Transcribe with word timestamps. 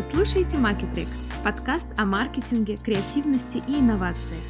Вы 0.00 0.06
слушаете 0.06 0.56
Marketrix, 0.56 1.08
подкаст 1.44 1.88
о 1.98 2.06
маркетинге, 2.06 2.78
креативности 2.78 3.62
и 3.68 3.80
инновациях, 3.80 4.40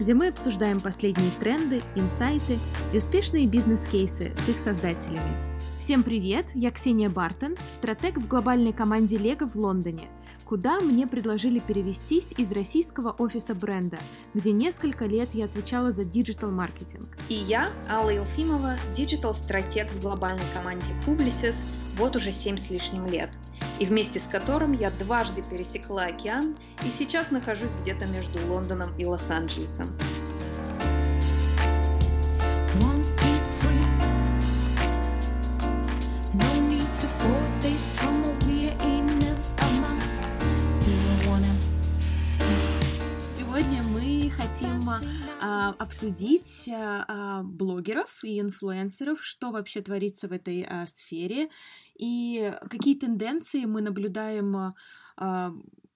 где 0.00 0.14
мы 0.14 0.28
обсуждаем 0.28 0.80
последние 0.80 1.30
тренды, 1.32 1.82
инсайты 1.94 2.56
и 2.90 2.96
успешные 2.96 3.46
бизнес-кейсы 3.46 4.34
с 4.34 4.48
их 4.48 4.58
создателями. 4.58 5.36
Всем 5.78 6.04
привет, 6.04 6.46
я 6.54 6.70
Ксения 6.70 7.10
Бартон, 7.10 7.54
стратег 7.68 8.16
в 8.16 8.26
глобальной 8.26 8.72
команде 8.72 9.18
Лего 9.18 9.46
в 9.46 9.56
Лондоне– 9.56 10.08
куда 10.44 10.80
мне 10.80 11.06
предложили 11.06 11.58
перевестись 11.58 12.32
из 12.36 12.52
российского 12.52 13.12
офиса 13.12 13.54
бренда, 13.54 13.98
где 14.34 14.52
несколько 14.52 15.06
лет 15.06 15.30
я 15.32 15.46
отвечала 15.46 15.90
за 15.90 16.04
диджитал-маркетинг. 16.04 17.16
И 17.28 17.34
я, 17.34 17.70
Алла 17.88 18.10
Елфимова, 18.10 18.74
диджитал-стратег 18.96 19.90
в 19.90 20.02
глобальной 20.02 20.44
команде 20.54 20.86
Publicis 21.06 21.64
вот 21.96 22.16
уже 22.16 22.32
семь 22.32 22.56
с 22.56 22.70
лишним 22.70 23.06
лет, 23.06 23.30
и 23.78 23.86
вместе 23.86 24.20
с 24.20 24.26
которым 24.26 24.72
я 24.72 24.90
дважды 24.90 25.42
пересекла 25.42 26.04
океан 26.06 26.56
и 26.84 26.90
сейчас 26.90 27.30
нахожусь 27.30 27.72
где-то 27.82 28.06
между 28.06 28.38
Лондоном 28.46 28.96
и 28.98 29.04
Лос-Анджелесом. 29.04 29.90
а, 45.44 45.74
обсудить 45.78 46.68
а, 46.68 47.04
а, 47.06 47.42
блогеров 47.42 48.24
и 48.24 48.40
инфлюенсеров, 48.40 49.22
что 49.22 49.50
вообще 49.50 49.82
творится 49.82 50.26
в 50.26 50.32
этой 50.32 50.64
а, 50.64 50.86
сфере 50.86 51.48
и 52.04 52.52
какие 52.68 52.96
тенденции 52.96 53.64
мы 53.64 53.80
наблюдаем 53.80 54.74
а, 55.16 55.54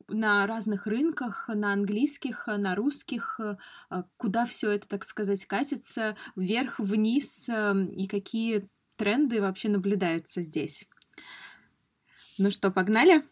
на 0.09 0.47
разных 0.47 0.87
рынках, 0.87 1.51
на 1.53 1.73
английских, 1.75 2.47
на 2.47 2.75
русских, 2.75 3.39
а, 3.39 4.05
куда 4.17 4.47
все 4.47 4.71
это, 4.71 4.89
так 4.89 5.05
сказать, 5.05 5.45
катится 5.45 6.17
вверх, 6.35 6.79
вниз 6.79 7.49
а, 7.51 7.75
и 7.75 8.07
какие 8.07 8.69
тренды 8.97 9.43
вообще 9.43 9.69
наблюдаются 9.69 10.43
здесь. 10.43 10.87
Ну 12.39 12.51
что, 12.51 12.71
погнали? 12.71 13.23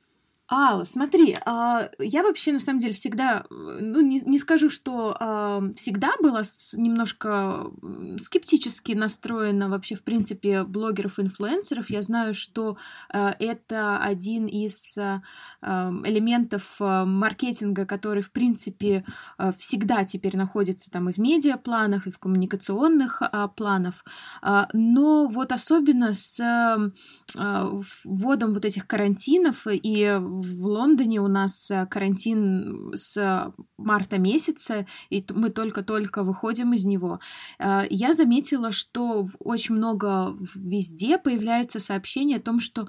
Алла, 0.49 0.85
смотри, 0.85 1.37
а, 1.45 1.91
я 1.99 2.23
вообще 2.23 2.53
на 2.53 2.61
самом 2.61 2.79
деле 2.79 2.93
всегда, 2.93 3.45
ну 3.51 4.01
не, 4.01 4.21
не 4.21 4.39
скажу, 4.39 4.71
что 4.71 5.17
а, 5.19 5.61
всегда 5.75 6.13
была 6.23 6.43
немножко 6.75 7.73
скептически 8.21 8.93
настроена 8.93 9.69
вообще 9.69 9.97
в 9.97 10.05
принципе 10.05 10.63
блогеров-инфлюенсеров. 10.63 11.91
Я 11.91 12.01
знаю, 12.03 12.33
что 12.33 12.77
а, 13.13 13.35
это 13.41 13.99
один 13.99 14.47
из 14.47 14.97
элементов 14.97 16.77
маркетинга, 16.79 17.85
который 17.85 18.23
в 18.23 18.31
принципе 18.31 19.05
всегда 19.59 20.05
теперь 20.05 20.37
находится 20.37 20.91
там 20.93 21.11
и 21.11 21.13
в 21.13 21.19
медиапланах, 21.19 22.07
и 22.07 22.13
в 22.13 22.19
коммуникационных 22.19 23.23
планах. 23.57 24.05
Но 24.73 25.27
вот 25.27 25.53
особенно 25.53 26.15
с 26.15 26.93
вводом 28.05 28.55
вот 28.55 28.65
этих 28.65 28.87
карантинов 28.87 29.67
и 29.67 30.21
в 30.41 30.67
Лондоне 30.67 31.21
у 31.21 31.29
нас 31.29 31.71
э, 31.71 31.87
карантин 31.87 32.93
с 32.95 33.53
марта 33.77 34.19
месяца, 34.19 34.87
и 35.11 35.25
мы 35.35 35.51
только-только 35.51 36.23
выходим 36.23 36.73
из 36.73 36.85
него. 36.85 37.21
Э, 37.59 37.83
я 37.91 38.13
заметила, 38.13 38.73
что 38.73 39.29
очень 39.39 39.75
много 39.75 40.37
везде 40.55 41.19
появляются 41.19 41.81
сообщения 41.81 42.37
о 42.37 42.41
том, 42.41 42.61
что 42.61 42.89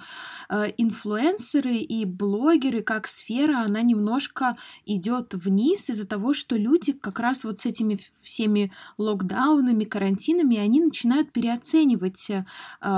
э, 0.49 0.71
инфлюенсеры 0.77 1.77
и 1.77 2.05
блогеры 2.05 2.81
как 2.81 3.07
сфера, 3.07 3.63
она 3.65 3.81
немножко 3.81 4.55
идет 4.85 5.33
вниз 5.33 5.89
из-за 5.89 6.07
того, 6.07 6.33
что 6.33 6.55
люди 6.55 6.93
как 6.93 7.19
раз 7.19 7.43
вот 7.43 7.59
с 7.59 7.65
этими 7.65 7.99
всеми 8.23 8.71
локдаунами, 8.97 9.83
карантинами, 9.83 10.57
они 10.57 10.81
начинают 10.81 11.31
переоценивать 11.31 12.31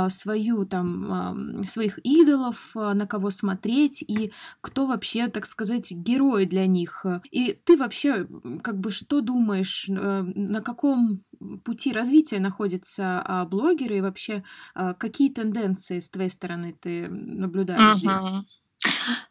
свою 0.10 0.66
там 0.66 1.64
своих 1.66 2.00
идолов, 2.04 2.72
на 2.76 3.06
кого 3.08 3.30
смотреть 3.30 4.04
и 4.08 4.31
кто 4.62 4.86
вообще, 4.86 5.28
так 5.28 5.46
сказать, 5.46 5.92
герой 5.92 6.46
для 6.46 6.68
них. 6.68 7.06
И 7.32 7.54
ты 7.54 7.78
вообще, 7.78 8.28
как 8.64 8.80
бы, 8.80 8.92
что 8.92 9.22
думаешь, 9.22 9.88
э, 9.90 9.94
на 9.94 10.62
каком 10.62 11.22
пути 11.64 11.92
развития 11.92 12.40
находятся 12.40 13.22
а, 13.24 13.46
блогеры 13.46 13.98
и 13.98 14.02
вообще 14.02 14.44
а, 14.74 14.94
какие 14.94 15.30
тенденции 15.30 16.00
с 16.00 16.10
твоей 16.10 16.30
стороны 16.30 16.76
ты 16.80 17.08
наблюдаешь 17.08 17.82
uh-huh. 17.82 18.16
здесь? 18.16 18.50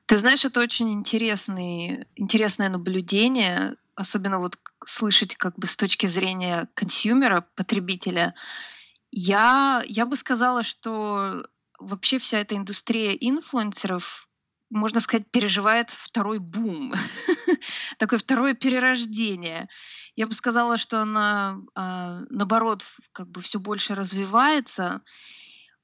Ты 0.07 0.17
знаешь, 0.17 0.45
это 0.45 0.61
очень 0.61 0.93
интересный, 0.93 2.07
интересное 2.17 2.69
наблюдение, 2.69 3.77
особенно 3.95 4.39
вот 4.39 4.59
слышать 4.85 5.37
как 5.37 5.59
бы 5.59 5.67
с 5.67 5.77
точки 5.77 6.07
зрения 6.07 6.69
консюмера, 6.75 7.47
потребителя. 7.55 8.35
Я, 9.11 9.83
я 9.87 10.07
бы 10.07 10.17
сказала, 10.17 10.63
что 10.63 11.47
вообще 11.79 12.19
вся 12.19 12.39
эта 12.41 12.57
индустрия 12.57 13.13
инфлюенсеров 13.13 14.28
можно 14.71 15.01
сказать, 15.01 15.31
переживает 15.31 15.91
второй 15.91 16.39
бум, 16.39 16.95
такое 17.99 18.19
второе 18.19 18.55
перерождение. 18.55 19.69
Я 20.17 20.27
бы 20.27 20.33
сказала, 20.35 20.79
что 20.79 21.01
она, 21.01 21.59
а, 21.75 22.21
наоборот, 22.31 22.85
как 23.13 23.29
бы 23.29 23.41
все 23.41 23.59
больше 23.59 23.95
развивается. 23.95 25.03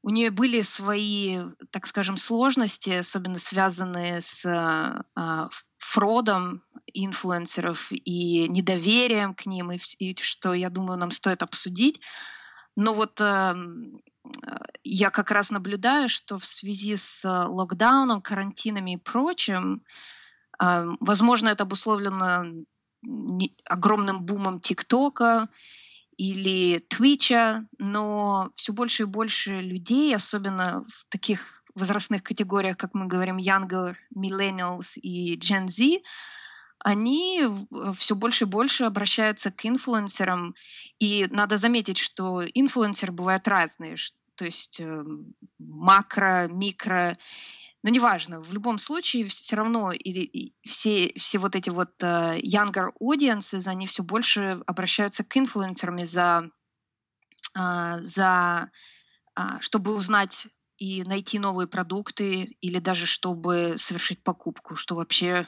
У 0.02 0.10
нее 0.10 0.30
были 0.30 0.60
свои, 0.60 1.40
так 1.70 1.86
скажем, 1.86 2.18
сложности, 2.18 2.90
особенно 2.90 3.38
связанные 3.38 4.20
с 4.20 4.44
а, 4.46 5.48
фродом 5.78 6.62
инфлюенсеров 6.92 7.90
и 7.90 8.48
недоверием 8.48 9.34
к 9.34 9.46
ним, 9.46 9.72
и, 9.72 9.78
и 9.98 10.16
что, 10.20 10.52
я 10.52 10.68
думаю, 10.68 10.98
нам 10.98 11.10
стоит 11.10 11.42
обсудить. 11.42 12.00
Но 12.76 12.94
вот 12.94 13.20
эм, 13.20 14.00
я 14.82 15.10
как 15.10 15.30
раз 15.30 15.50
наблюдаю, 15.50 16.08
что 16.08 16.38
в 16.38 16.44
связи 16.44 16.96
с 16.96 17.24
э, 17.24 17.46
локдауном, 17.48 18.20
карантинами 18.20 18.94
и 18.94 18.96
прочим, 18.96 19.82
э, 20.60 20.86
возможно, 21.00 21.48
это 21.48 21.64
обусловлено 21.64 22.64
огромным 23.64 24.24
бумом 24.24 24.60
ТикТока 24.60 25.48
или 26.16 26.78
Твича, 26.78 27.66
но 27.78 28.50
все 28.56 28.72
больше 28.72 29.02
и 29.02 29.06
больше 29.06 29.60
людей, 29.60 30.14
особенно 30.14 30.84
в 30.88 31.06
таких 31.10 31.64
возрастных 31.74 32.22
категориях, 32.22 32.76
как 32.76 32.94
мы 32.94 33.06
говорим, 33.06 33.36
Younger, 33.36 33.96
Millennials 34.16 34.94
и 34.96 35.36
Gen 35.36 35.66
Z, 35.68 36.02
они 36.78 37.42
все 37.98 38.14
больше 38.14 38.44
и 38.44 38.46
больше 38.46 38.84
обращаются 38.84 39.50
к 39.50 39.64
инфлюенсерам. 39.64 40.54
И 40.98 41.26
надо 41.30 41.56
заметить, 41.56 41.98
что 41.98 42.42
инфлюенсеры 42.46 43.12
бывают 43.12 43.48
разные, 43.48 43.96
то 44.36 44.44
есть 44.44 44.80
эм, 44.80 45.34
макро, 45.58 46.48
микро, 46.48 47.16
но 47.84 47.90
неважно, 47.90 48.40
в 48.40 48.50
любом 48.52 48.78
случае 48.78 49.28
все 49.28 49.56
равно 49.56 49.92
и, 49.92 49.98
и 50.10 50.54
все, 50.66 51.12
все 51.16 51.38
вот 51.38 51.54
эти 51.54 51.68
вот 51.68 51.90
uh, 52.02 52.40
younger 52.40 52.88
audiences, 52.98 53.66
они 53.66 53.86
все 53.86 54.02
больше 54.02 54.62
обращаются 54.66 55.22
к 55.22 55.36
инфлюенсерам 55.36 55.98
за, 56.06 56.50
uh, 57.54 58.02
за 58.02 58.70
uh, 59.38 59.60
чтобы 59.60 59.94
узнать 59.94 60.46
и 60.78 61.02
найти 61.04 61.38
новые 61.38 61.68
продукты 61.68 62.56
или 62.62 62.78
даже 62.78 63.04
чтобы 63.04 63.74
совершить 63.76 64.22
покупку, 64.22 64.76
что 64.76 64.94
вообще 64.94 65.46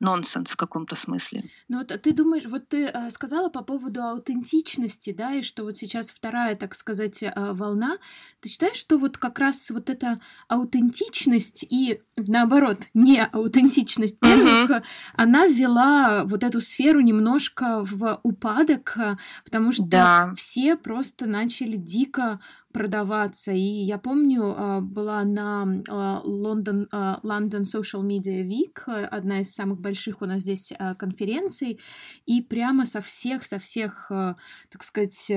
нонсенс 0.00 0.52
в 0.52 0.56
каком-то 0.56 0.96
смысле. 0.96 1.44
Ну 1.68 1.78
вот 1.78 1.88
ты 1.88 2.12
думаешь, 2.12 2.46
вот 2.46 2.68
ты 2.68 2.86
а, 2.86 3.10
сказала 3.10 3.48
по 3.48 3.62
поводу 3.62 4.02
аутентичности, 4.02 5.12
да, 5.12 5.34
и 5.34 5.42
что 5.42 5.64
вот 5.64 5.76
сейчас 5.76 6.10
вторая, 6.10 6.54
так 6.54 6.74
сказать, 6.74 7.22
а, 7.22 7.52
волна. 7.52 7.96
Ты 8.40 8.48
считаешь, 8.48 8.76
что 8.76 8.98
вот 8.98 9.18
как 9.18 9.38
раз 9.38 9.70
вот 9.70 9.90
эта 9.90 10.20
аутентичность 10.48 11.64
и 11.68 12.00
наоборот 12.16 12.78
не 12.94 13.22
аутентичность 13.22 14.20
первых, 14.20 14.70
uh-huh. 14.70 14.82
она 15.14 15.46
ввела 15.46 16.24
вот 16.24 16.44
эту 16.44 16.60
сферу 16.60 17.00
немножко 17.00 17.84
в 17.84 18.20
упадок, 18.22 18.96
потому 19.44 19.72
что 19.72 19.84
да. 19.84 20.32
все 20.36 20.76
просто 20.76 21.26
начали 21.26 21.76
дико 21.76 22.38
продаваться. 22.72 23.52
И 23.52 23.58
я 23.58 23.98
помню, 23.98 24.54
а, 24.56 24.80
была 24.80 25.24
на 25.24 25.64
London, 25.88 26.86
а, 26.92 27.20
London 27.22 27.62
Social 27.62 28.02
Media 28.02 28.42
Week, 28.42 28.78
одна 28.86 29.40
из 29.40 29.54
самых 29.54 29.80
больших 29.80 30.22
у 30.22 30.26
нас 30.26 30.42
здесь 30.42 30.72
а, 30.78 30.94
конференций, 30.94 31.80
и 32.26 32.42
прямо 32.42 32.86
со 32.86 33.00
всех, 33.00 33.44
со 33.44 33.58
всех, 33.58 34.06
так 34.08 34.82
сказать, 34.82 35.30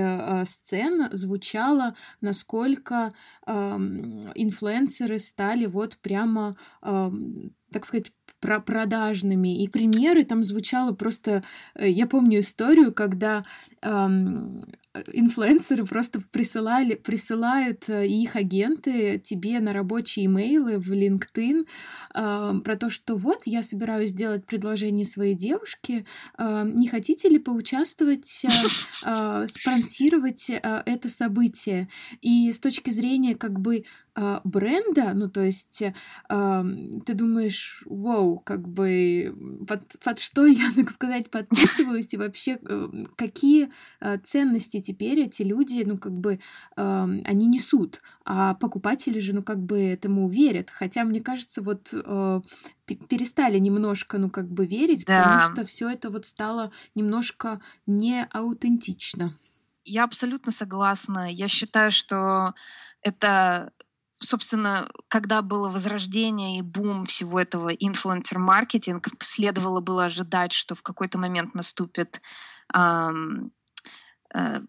сцен 0.47 1.09
звучало, 1.11 1.95
насколько 2.21 3.13
инфлюенсеры 3.47 5.19
стали 5.19 5.65
вот 5.65 5.97
прямо 6.01 6.55
так 7.71 7.85
сказать, 7.85 8.11
про 8.41 8.59
продажными. 8.59 9.63
И 9.63 9.69
примеры 9.69 10.25
там 10.25 10.43
звучало 10.43 10.91
просто... 10.91 11.43
Э, 11.75 11.87
я 11.87 12.07
помню 12.07 12.39
историю, 12.41 12.91
когда 12.91 13.45
эм, 13.81 14.61
инфлюенсеры 15.13 15.85
просто 15.85 16.21
присылали, 16.31 16.95
присылают 16.95 17.87
э, 17.87 18.07
их 18.07 18.35
агенты 18.35 19.19
тебе 19.19 19.59
на 19.59 19.71
рабочие 19.71 20.25
имейлы 20.25 20.77
в 20.79 20.91
LinkedIn 20.91 21.65
э, 22.13 22.53
про 22.63 22.75
то, 22.75 22.89
что 22.89 23.15
вот 23.15 23.43
я 23.45 23.63
собираюсь 23.63 24.09
сделать 24.09 24.45
предложение 24.45 25.05
своей 25.05 25.33
девушке, 25.33 26.05
э, 26.37 26.63
не 26.65 26.89
хотите 26.89 27.29
ли 27.29 27.39
поучаствовать, 27.39 28.43
э, 28.43 28.49
э, 29.05 29.45
спонсировать 29.47 30.49
э, 30.49 30.59
это 30.85 31.07
событие? 31.07 31.87
И 32.21 32.51
с 32.51 32.59
точки 32.59 32.89
зрения 32.89 33.35
как 33.35 33.61
бы 33.61 33.85
э, 34.15 34.39
бренда, 34.43 35.13
ну 35.13 35.29
то 35.29 35.41
есть 35.41 35.81
э, 35.81 35.93
ты 36.29 37.13
думаешь, 37.13 37.83
вау, 37.85 38.39
как 38.39 38.67
бы 38.67 39.33
под, 39.65 39.83
под 40.03 40.19
что 40.19 40.45
я, 40.45 40.69
так 40.75 40.89
сказать, 40.89 41.29
подписываюсь 41.29 42.13
и 42.13 42.17
вообще 42.17 42.59
э, 42.61 42.89
какие 43.15 43.70
ценности 44.23 44.79
теперь 44.79 45.21
эти 45.21 45.43
люди, 45.43 45.83
ну, 45.85 45.97
как 45.97 46.13
бы, 46.13 46.39
э, 46.75 47.07
они 47.25 47.45
несут, 47.47 48.01
а 48.25 48.53
покупатели 48.55 49.19
же, 49.19 49.33
ну, 49.33 49.43
как 49.43 49.59
бы 49.59 49.81
этому 49.81 50.29
верят. 50.29 50.69
Хотя, 50.69 51.03
мне 51.03 51.21
кажется, 51.21 51.61
вот 51.61 51.93
э, 51.93 52.41
перестали 52.85 53.57
немножко, 53.59 54.17
ну, 54.17 54.29
как 54.29 54.49
бы 54.49 54.65
верить, 54.65 55.05
да. 55.05 55.23
потому 55.23 55.53
что 55.53 55.65
все 55.65 55.89
это 55.89 56.09
вот 56.09 56.25
стало 56.25 56.71
немножко 56.95 57.61
неаутентично. 57.87 59.35
Я 59.83 60.03
абсолютно 60.03 60.51
согласна. 60.51 61.31
Я 61.31 61.47
считаю, 61.47 61.91
что 61.91 62.53
это 63.01 63.71
собственно, 64.23 64.87
когда 65.07 65.41
было 65.41 65.69
возрождение 65.69 66.59
и 66.59 66.61
бум 66.61 67.05
всего 67.07 67.39
этого 67.39 67.69
инфлюенсер-маркетинг, 67.69 69.07
следовало 69.23 69.81
было 69.81 70.05
ожидать, 70.05 70.53
что 70.53 70.75
в 70.75 70.83
какой-то 70.83 71.17
момент 71.17 71.55
наступит 71.55 72.21
эм, 72.71 73.51
Э, 73.51 73.60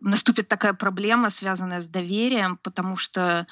наступит 0.00 0.48
такая 0.48 0.74
проблема, 0.74 1.30
связанная 1.30 1.80
с 1.80 1.88
доверием, 1.88 2.58
потому 2.62 2.96
что 2.96 3.46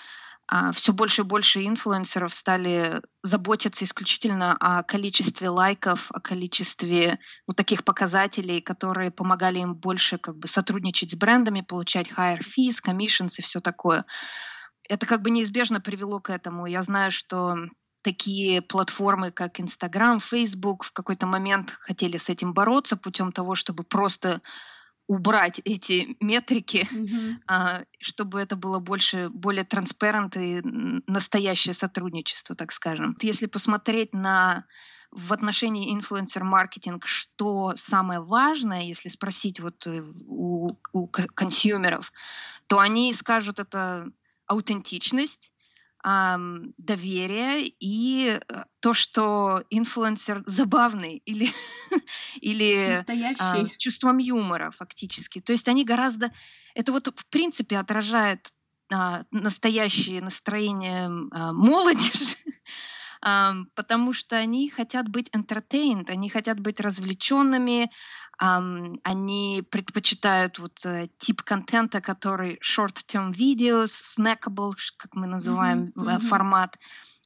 а, 0.53 0.73
все 0.73 0.93
больше 0.93 1.23
и 1.23 1.25
больше 1.25 1.65
инфлюенсеров 1.65 2.35
стали 2.35 3.01
заботиться 3.23 3.85
исключительно 3.85 4.57
о 4.59 4.83
количестве 4.83 5.49
лайков, 5.49 6.11
о 6.11 6.21
количестве 6.21 7.21
вот 7.47 7.57
таких 7.57 7.85
показателей, 7.85 8.61
которые 8.61 9.13
помогали 9.13 9.61
им 9.61 9.75
больше 9.77 10.19
как 10.19 10.37
бы 10.37 10.49
сотрудничать 10.49 11.13
с 11.13 11.15
брендами, 11.15 11.61
получать 11.61 12.11
higher 12.11 12.41
fees, 12.41 12.79
commissions 12.85 13.35
и 13.39 13.43
все 13.43 13.61
такое. 13.61 14.05
Это 14.89 15.07
как 15.07 15.23
бы 15.23 15.31
неизбежно 15.31 15.81
привело 15.81 16.19
к 16.19 16.31
этому. 16.31 16.67
Я 16.67 16.83
знаю, 16.83 17.13
что 17.13 17.55
такие 18.03 18.61
платформы, 18.61 19.31
как 19.31 19.61
Instagram, 19.61 20.19
Facebook 20.19 20.83
в 20.83 20.93
какой-то 20.93 21.27
момент 21.27 21.71
хотели 21.71 22.17
с 22.17 22.29
этим 22.29 22.55
бороться 22.55 22.97
путем 22.97 23.31
того, 23.31 23.55
чтобы 23.55 23.85
просто 23.85 24.41
убрать 25.11 25.61
эти 25.65 26.17
метрики, 26.21 26.87
mm-hmm. 26.89 27.85
чтобы 27.99 28.41
это 28.41 28.55
было 28.55 28.79
больше, 28.79 29.29
более 29.29 29.65
транспарент 29.65 30.37
и 30.37 30.61
настоящее 30.63 31.75
сотрудничество, 31.75 32.55
так 32.55 32.71
скажем. 32.71 33.17
Если 33.21 33.47
посмотреть 33.47 34.15
на 34.15 34.67
в 35.11 35.33
отношении 35.33 35.93
инфлюенсер-маркетинг, 35.93 37.05
что 37.07 37.75
самое 37.75 38.21
важное, 38.21 38.83
если 38.83 39.09
спросить 39.09 39.59
вот 39.59 39.85
э, 39.89 40.05
у, 40.29 40.77
у 40.93 41.09
консюмеров, 41.09 42.13
то 42.69 42.79
они 42.79 43.13
скажут 43.13 43.59
это 43.59 44.09
аутентичность, 44.47 45.51
эм, 46.05 46.75
доверие 46.79 47.67
и 47.81 48.41
э, 48.41 48.65
то, 48.81 48.95
что 48.95 49.65
инфлюенсер 49.71 50.43
забавный 50.47 51.23
или, 51.25 51.51
или 52.41 53.03
э, 53.39 53.67
с 53.69 53.77
чувством 53.77 54.19
юмора 54.19 54.71
фактически. 54.71 55.41
То 55.41 55.53
есть 55.53 55.69
они 55.69 55.85
гораздо... 55.85 56.33
Это 56.75 56.93
вот 56.93 57.09
в 57.09 57.27
принципе 57.27 57.79
отражает 57.79 58.53
э, 58.93 59.25
настоящее 59.31 60.21
настроение 60.21 61.07
э, 61.07 61.53
молодежи, 61.53 62.37
потому 63.75 64.15
что 64.15 64.37
они 64.37 64.71
хотят 64.71 65.09
быть 65.09 65.29
entertained, 65.31 66.09
они 66.09 66.31
хотят 66.31 66.59
быть 66.59 66.81
развлеченными, 66.81 67.91
они 68.41 69.63
предпочитают 69.71 70.59
вот 70.59 70.81
э, 70.87 71.09
тип 71.19 71.43
контента, 71.43 72.01
который 72.01 72.59
short-term 72.63 73.35
videos, 73.35 73.93
snackable, 74.17 74.73
как 74.97 75.15
мы 75.15 75.27
называем 75.27 75.93
mm-hmm. 75.95 76.21
формат 76.21 76.79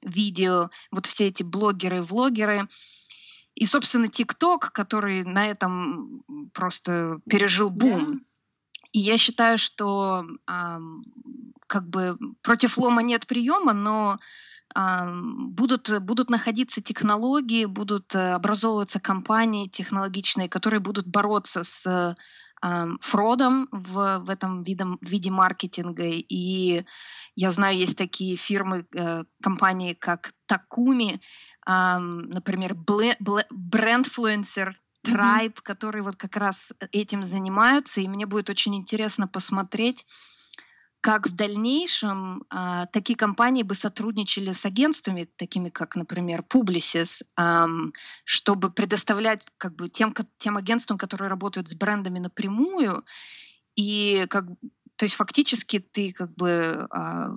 видео, 0.02 0.70
вот 0.90 1.06
все 1.06 1.28
эти 1.28 1.44
блогеры, 1.44 2.02
влогеры. 2.02 2.68
И, 3.54 3.64
собственно, 3.64 4.06
TikTok, 4.06 4.70
который 4.72 5.22
на 5.22 5.46
этом 5.46 6.24
просто 6.52 7.20
пережил 7.28 7.70
бум. 7.70 8.04
Yeah. 8.04 8.18
И 8.90 8.98
я 8.98 9.16
считаю, 9.16 9.58
что 9.58 10.26
э, 10.48 10.78
как 11.68 11.88
бы 11.88 12.18
против 12.42 12.76
лома 12.76 13.02
нет 13.02 13.28
приема, 13.28 13.72
но 13.72 14.18
будут, 14.74 16.02
будут 16.02 16.30
находиться 16.30 16.82
технологии, 16.82 17.64
будут 17.64 18.14
э, 18.14 18.32
образовываться 18.32 18.98
компании 19.00 19.68
технологичные, 19.68 20.48
которые 20.48 20.80
будут 20.80 21.06
бороться 21.06 21.64
с 21.64 22.16
фродом 23.00 23.68
в, 23.72 24.20
в 24.20 24.30
этом 24.30 24.62
видом, 24.62 24.98
виде 25.02 25.30
маркетинга. 25.30 26.04
И 26.06 26.86
я 27.36 27.50
знаю, 27.50 27.76
есть 27.76 27.98
такие 27.98 28.36
фирмы, 28.36 28.86
э, 28.96 29.24
компании, 29.42 29.92
как 29.92 30.32
Takumi, 30.50 31.20
например, 31.66 32.74
Brandfluencer, 32.74 34.72
Tribe, 35.04 35.54
mm-hmm. 35.54 35.62
которые 35.62 36.02
вот 36.02 36.16
как 36.16 36.36
раз 36.36 36.72
этим 36.92 37.22
занимаются. 37.22 38.00
И 38.00 38.08
мне 38.08 38.26
будет 38.26 38.50
очень 38.50 38.74
интересно 38.74 39.28
посмотреть, 39.28 40.06
как 41.04 41.28
в 41.28 41.36
дальнейшем 41.36 42.44
а, 42.48 42.86
такие 42.86 43.14
компании 43.14 43.62
бы 43.62 43.74
сотрудничали 43.74 44.52
с 44.52 44.64
агентствами, 44.64 45.28
такими 45.36 45.68
как, 45.68 45.96
например, 45.96 46.42
Publicis, 46.48 47.20
ам, 47.36 47.92
чтобы 48.24 48.70
предоставлять 48.70 49.46
как 49.58 49.76
бы 49.76 49.90
тем, 49.90 50.14
тем 50.38 50.56
агентствам, 50.56 50.96
которые 50.96 51.28
работают 51.28 51.68
с 51.68 51.74
брендами 51.74 52.20
напрямую, 52.20 53.04
и 53.76 54.24
как, 54.30 54.46
то 54.96 55.04
есть 55.04 55.16
фактически 55.16 55.78
ты 55.78 56.14
как 56.14 56.34
бы 56.36 56.86
а, 56.90 57.36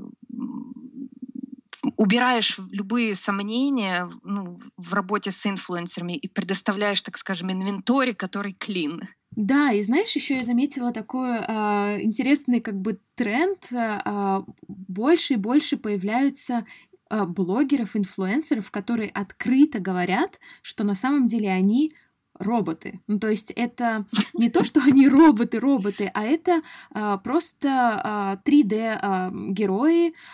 убираешь 1.98 2.58
любые 2.72 3.16
сомнения 3.16 4.10
ну, 4.24 4.62
в 4.78 4.94
работе 4.94 5.32
с 5.32 5.46
инфлюенсерами 5.46 6.14
и 6.14 6.30
предоставляешь, 6.30 7.02
так 7.02 7.18
скажем, 7.18 7.52
инвентарь, 7.52 8.14
который 8.14 8.54
клин. 8.54 9.10
Да, 9.36 9.72
и 9.72 9.82
знаешь, 9.82 10.16
еще 10.16 10.38
я 10.38 10.44
заметила 10.44 10.92
такой 10.92 11.38
а, 11.40 11.98
интересный 12.02 12.60
как 12.60 12.80
бы 12.80 13.00
тренд. 13.16 13.60
А, 13.74 14.44
больше 14.68 15.34
и 15.36 15.38
больше 15.38 15.78
появляются 15.78 16.66
а, 17.10 17.26
блогеров, 17.26 17.96
инфлюенсеров, 17.96 18.72
которые 18.72 19.10
открыто 19.12 19.80
говорят, 19.80 20.40
что 20.62 20.84
на 20.84 20.96
самом 20.96 21.28
деле 21.28 21.50
они 21.52 21.94
роботы. 22.40 23.00
Ну, 23.08 23.20
то 23.20 23.30
есть 23.30 23.52
это 23.52 24.06
не 24.34 24.50
то, 24.50 24.64
что 24.64 24.82
они 24.82 25.08
роботы-роботы, 25.08 26.12
а 26.14 26.24
это 26.24 26.62
а, 26.92 27.18
просто 27.18 28.02
а, 28.04 28.40
3D 28.46 29.00
а. 29.02 29.32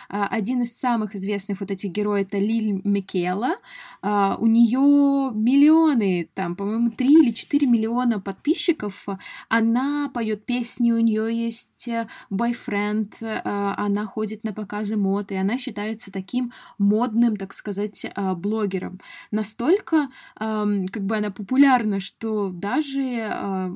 А, 0.08 0.26
один 0.28 0.62
из 0.62 0.78
самых 0.78 1.14
известных 1.14 1.60
вот 1.60 1.70
этих 1.70 1.90
героев 1.90 2.24
это 2.24 2.38
Лиль 2.38 2.80
Микела. 2.84 3.56
А, 4.02 4.36
у 4.38 4.46
нее 4.46 5.32
миллионы, 5.34 6.28
там, 6.34 6.56
по-моему, 6.56 6.90
3 6.90 7.06
или 7.06 7.30
4 7.30 7.66
миллиона 7.66 8.20
подписчиков. 8.20 9.06
Она 9.48 10.10
поет 10.12 10.44
песни, 10.44 10.92
у 10.92 11.00
нее 11.00 11.34
есть 11.34 11.88
бойфренд, 12.30 13.16
а, 13.22 13.74
она 13.76 14.06
ходит 14.06 14.44
на 14.44 14.52
показы 14.52 14.96
мод, 14.96 15.32
и 15.32 15.36
она 15.36 15.58
считается 15.58 16.10
таким 16.10 16.52
модным, 16.78 17.36
так 17.36 17.52
сказать, 17.52 18.06
а, 18.14 18.34
блогером. 18.34 18.98
Настолько, 19.30 20.08
а, 20.36 20.66
как 20.90 21.04
бы 21.04 21.16
она 21.16 21.30
популярна 21.30 21.93
забавно, 21.94 22.00
что 22.00 22.50
даже 22.50 23.00
э, 23.00 23.70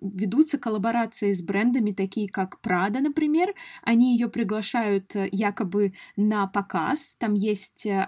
ведутся 0.00 0.58
коллаборации 0.58 1.32
с 1.32 1.42
брендами, 1.42 1.92
такие 1.92 2.28
как 2.28 2.58
Prada, 2.62 3.00
например. 3.00 3.54
Они 3.82 4.12
ее 4.12 4.28
приглашают 4.28 5.16
э, 5.16 5.28
якобы 5.32 5.92
на 6.16 6.46
показ, 6.46 7.16
там 7.16 7.34
есть 7.34 7.86
э, 7.86 8.06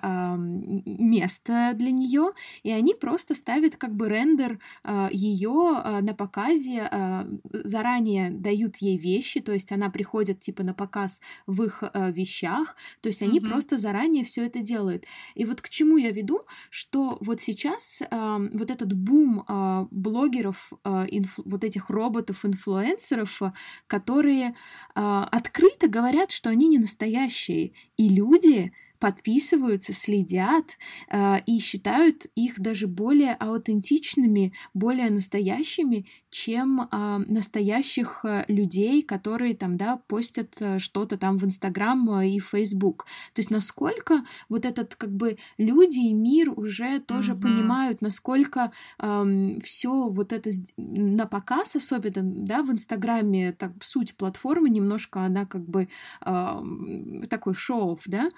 место 0.87 1.73
для 1.75 1.91
нее, 1.91 2.31
и 2.65 2.71
они 2.71 2.95
просто 2.95 3.35
ставят 3.35 3.77
как 3.77 3.95
бы 3.95 4.09
рендер 4.09 4.59
э, 4.85 5.09
ее 5.13 5.83
э, 5.85 6.01
на 6.03 6.15
показе, 6.15 6.89
э, 6.91 7.25
заранее 7.65 8.31
дают 8.31 8.77
ей 8.77 8.99
вещи, 8.99 9.41
то 9.41 9.53
есть 9.53 9.73
она 9.73 9.91
приходит 9.91 10.41
типа 10.41 10.63
на 10.63 10.75
показ 10.75 11.21
в 11.47 11.63
их 11.63 11.83
э, 11.83 12.13
вещах, 12.13 12.77
то 13.01 13.09
есть 13.09 13.23
они 13.23 13.39
mm-hmm. 13.39 13.49
просто 13.49 13.77
заранее 13.77 14.25
все 14.25 14.47
это 14.47 14.61
делают. 14.61 15.05
И 15.35 15.45
вот 15.45 15.61
к 15.61 15.69
чему 15.69 15.99
я 15.99 16.11
веду, 16.11 16.41
что 16.71 17.19
вот 17.21 17.41
сейчас 17.41 18.03
э, 18.03 18.49
вот 18.53 18.71
этот 18.71 18.93
бум 18.93 19.45
э, 19.49 19.87
блогеров, 19.91 20.73
э, 20.85 21.05
инф, 21.09 21.39
вот 21.45 21.65
этих 21.65 21.91
роботов-инфлюенсеров, 21.91 23.43
э, 23.43 23.53
которые 23.87 24.49
э, 24.49 24.55
открыто 24.95 25.89
говорят, 25.89 26.31
что 26.31 26.51
они 26.51 26.69
не 26.69 26.79
настоящие. 26.79 27.73
И 27.97 28.09
люди 28.09 28.73
подписываются, 28.99 29.93
следят 29.93 30.77
э, 31.11 31.41
и 31.47 31.59
считают 31.59 32.27
их 32.35 32.61
даже 32.61 32.87
более 32.87 33.35
аутентичными, 33.35 34.53
более 34.75 35.11
настоящими, 35.11 36.07
чем 36.31 36.81
э, 36.81 37.19
настоящих 37.27 38.25
людей, 38.49 39.03
которые 39.03 39.55
там, 39.55 39.77
да, 39.77 39.97
постят 40.07 40.57
э, 40.61 40.79
что-то 40.79 41.17
там 41.17 41.39
в 41.39 41.45
Инстаграм 41.45 42.11
э, 42.19 42.29
и 42.31 42.39
Фейсбук. 42.39 43.07
То 43.33 43.41
есть 43.41 43.51
насколько 43.51 44.23
вот 44.49 44.65
этот 44.65 44.95
как 44.95 45.13
бы 45.13 45.39
люди 45.59 45.99
и 45.99 46.13
мир 46.13 46.51
уже 46.51 47.01
тоже 47.01 47.33
mm-hmm. 47.33 47.43
понимают, 47.43 48.01
насколько 48.03 48.73
э, 48.99 49.59
все 49.63 50.09
вот 50.09 50.33
это 50.33 50.51
на 50.77 51.27
показ, 51.27 51.77
особенно, 51.77 52.23
да, 52.23 52.63
в 52.63 52.71
Инстаграме, 52.71 53.53
так 53.53 53.73
суть 53.83 54.17
платформы 54.17 54.71
немножко 54.71 55.21
она 55.21 55.47
как 55.47 55.67
бы 55.69 55.89
э, 56.25 57.27
такой 57.29 57.55
шоу, 57.55 57.99
да, 58.07 58.29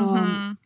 Uh-huh. 0.00 0.56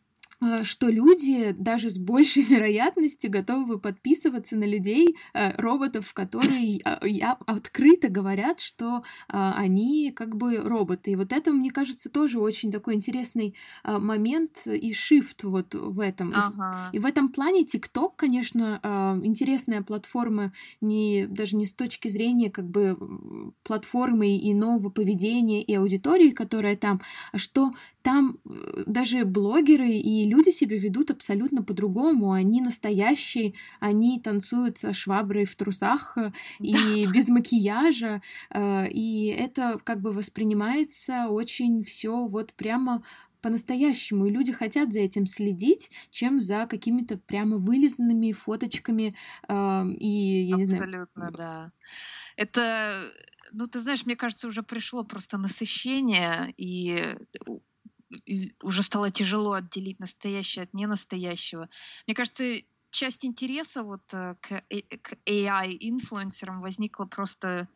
Э, 0.44 0.64
что 0.64 0.88
люди 0.88 1.54
даже 1.58 1.90
с 1.90 1.98
большей 1.98 2.42
вероятностью 2.54 3.30
готовы 3.30 3.78
подписываться 3.78 4.56
на 4.56 4.64
людей, 4.64 5.16
э, 5.32 5.56
роботов, 5.60 6.12
которые 6.12 6.80
а, 6.84 7.38
открыто 7.46 8.08
говорят, 8.08 8.60
что 8.60 9.02
а, 9.28 9.54
они 9.56 10.12
как 10.14 10.36
бы 10.36 10.56
роботы. 10.56 11.12
И 11.12 11.16
вот 11.16 11.32
это, 11.32 11.52
мне 11.52 11.70
кажется, 11.70 12.10
тоже 12.10 12.38
очень 12.40 12.70
такой 12.70 12.94
интересный 12.94 13.54
а, 13.82 13.98
момент 13.98 14.66
и 14.66 14.92
шифт 14.92 15.44
вот 15.44 15.74
в 15.74 16.00
этом. 16.00 16.32
Ага. 16.34 16.90
И 16.92 16.98
в 16.98 17.06
этом 17.06 17.28
плане 17.30 17.64
TikTok, 17.64 18.12
конечно, 18.16 18.80
интересная 19.22 19.82
платформа 19.82 20.52
не, 20.80 21.26
даже 21.26 21.56
не 21.56 21.66
с 21.66 21.72
точки 21.72 22.08
зрения 22.08 22.50
как 22.50 22.68
бы 22.68 22.96
платформы 23.62 24.36
и 24.36 24.54
нового 24.54 24.90
поведения 24.90 25.62
и 25.62 25.74
аудитории, 25.74 26.30
которая 26.30 26.76
там, 26.76 27.00
а 27.32 27.38
что 27.38 27.72
там 28.04 28.38
э, 28.44 28.84
даже 28.86 29.24
блогеры 29.24 29.88
и 29.88 30.28
люди 30.28 30.50
себя 30.50 30.78
ведут 30.78 31.10
абсолютно 31.10 31.62
по-другому. 31.64 32.32
Они 32.32 32.60
настоящие, 32.60 33.54
они 33.80 34.20
танцуют 34.20 34.78
со 34.78 34.92
шваброй 34.92 35.46
в 35.46 35.56
трусах 35.56 36.16
э, 36.18 36.32
и 36.60 37.06
без 37.12 37.28
макияжа. 37.30 38.20
Э, 38.50 38.86
и 38.90 39.28
это 39.28 39.80
как 39.82 40.02
бы 40.02 40.12
воспринимается 40.12 41.28
очень 41.28 41.82
все 41.82 42.26
вот 42.26 42.52
прямо 42.52 43.02
по-настоящему, 43.40 44.26
и 44.26 44.30
люди 44.30 44.52
хотят 44.52 44.92
за 44.92 45.00
этим 45.00 45.26
следить, 45.26 45.90
чем 46.10 46.40
за 46.40 46.66
какими-то 46.66 47.18
прямо 47.18 47.58
вылизанными 47.58 48.32
фоточками 48.32 49.16
э, 49.48 49.86
и 49.98 50.42
я 50.44 50.56
не 50.56 50.64
знаю. 50.64 50.84
Абсолютно, 50.84 51.30
да. 51.30 51.72
Это, 52.36 53.10
ну 53.52 53.66
ты 53.66 53.80
знаешь, 53.80 54.04
мне 54.04 54.16
кажется, 54.16 54.48
уже 54.48 54.62
пришло 54.62 55.04
просто 55.04 55.38
насыщение 55.38 56.52
и 56.56 57.16
уже 58.62 58.82
стало 58.82 59.10
тяжело 59.10 59.52
отделить 59.52 60.00
настоящее 60.00 60.64
от 60.64 60.74
ненастоящего. 60.74 61.68
Мне 62.06 62.14
кажется, 62.14 62.62
часть 62.90 63.24
интереса 63.24 63.82
вот 63.82 64.02
э, 64.12 64.36
к, 64.40 64.62
э, 64.70 64.82
к 64.98 65.14
AI-инфлюенсерам 65.26 66.60
возникла 66.60 67.06
просто 67.06 67.68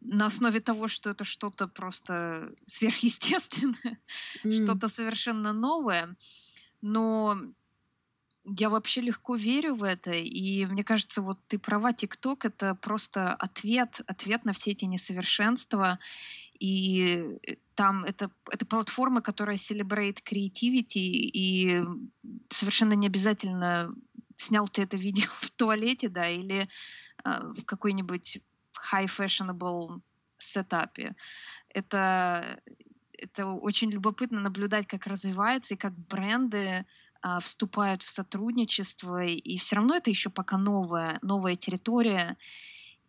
на 0.00 0.26
основе 0.26 0.60
того, 0.60 0.88
что 0.88 1.10
это 1.10 1.24
что-то 1.24 1.66
просто 1.68 2.52
сверхъестественное, 2.66 3.98
mm. 4.44 4.64
что-то 4.64 4.88
совершенно 4.88 5.52
новое. 5.52 6.16
Но 6.82 7.38
я 8.44 8.70
вообще 8.70 9.00
легко 9.00 9.36
верю 9.36 9.76
в 9.76 9.84
это, 9.84 10.10
и 10.10 10.66
мне 10.66 10.84
кажется, 10.84 11.22
вот 11.22 11.38
ты 11.46 11.58
права, 11.58 11.92
ТикТок— 11.92 12.44
это 12.46 12.74
просто 12.74 13.32
ответ, 13.34 14.00
ответ 14.06 14.44
на 14.44 14.52
все 14.52 14.72
эти 14.72 14.84
несовершенства, 14.84 15.98
и 16.62 17.38
э, 17.42 17.56
там 17.74 18.04
это, 18.04 18.30
это 18.48 18.64
платформа, 18.64 19.20
которая 19.20 19.56
celebrate 19.56 20.18
creativity, 20.22 21.10
и 21.34 21.84
совершенно 22.50 22.92
не 22.92 23.08
обязательно 23.08 23.92
снял 24.36 24.68
ты 24.68 24.82
это 24.82 24.96
видео 24.96 25.26
в 25.40 25.50
туалете, 25.50 26.08
да, 26.08 26.28
или 26.28 26.68
э, 27.24 27.52
в 27.58 27.64
какой-нибудь 27.64 28.38
high 28.92 29.08
fashionable 29.08 30.00
сетапе. 30.38 31.16
Это, 31.68 32.60
это 33.12 33.46
очень 33.46 33.90
любопытно 33.90 34.40
наблюдать, 34.40 34.86
как 34.86 35.08
развивается 35.08 35.74
и 35.74 35.76
как 35.76 35.98
бренды 35.98 36.58
э, 36.58 36.84
вступают 37.40 38.04
в 38.04 38.08
сотрудничество, 38.08 39.24
и 39.24 39.58
все 39.58 39.76
равно 39.76 39.96
это 39.96 40.10
еще 40.10 40.30
пока 40.30 40.58
новая, 40.58 41.18
новая 41.22 41.56
территория, 41.56 42.36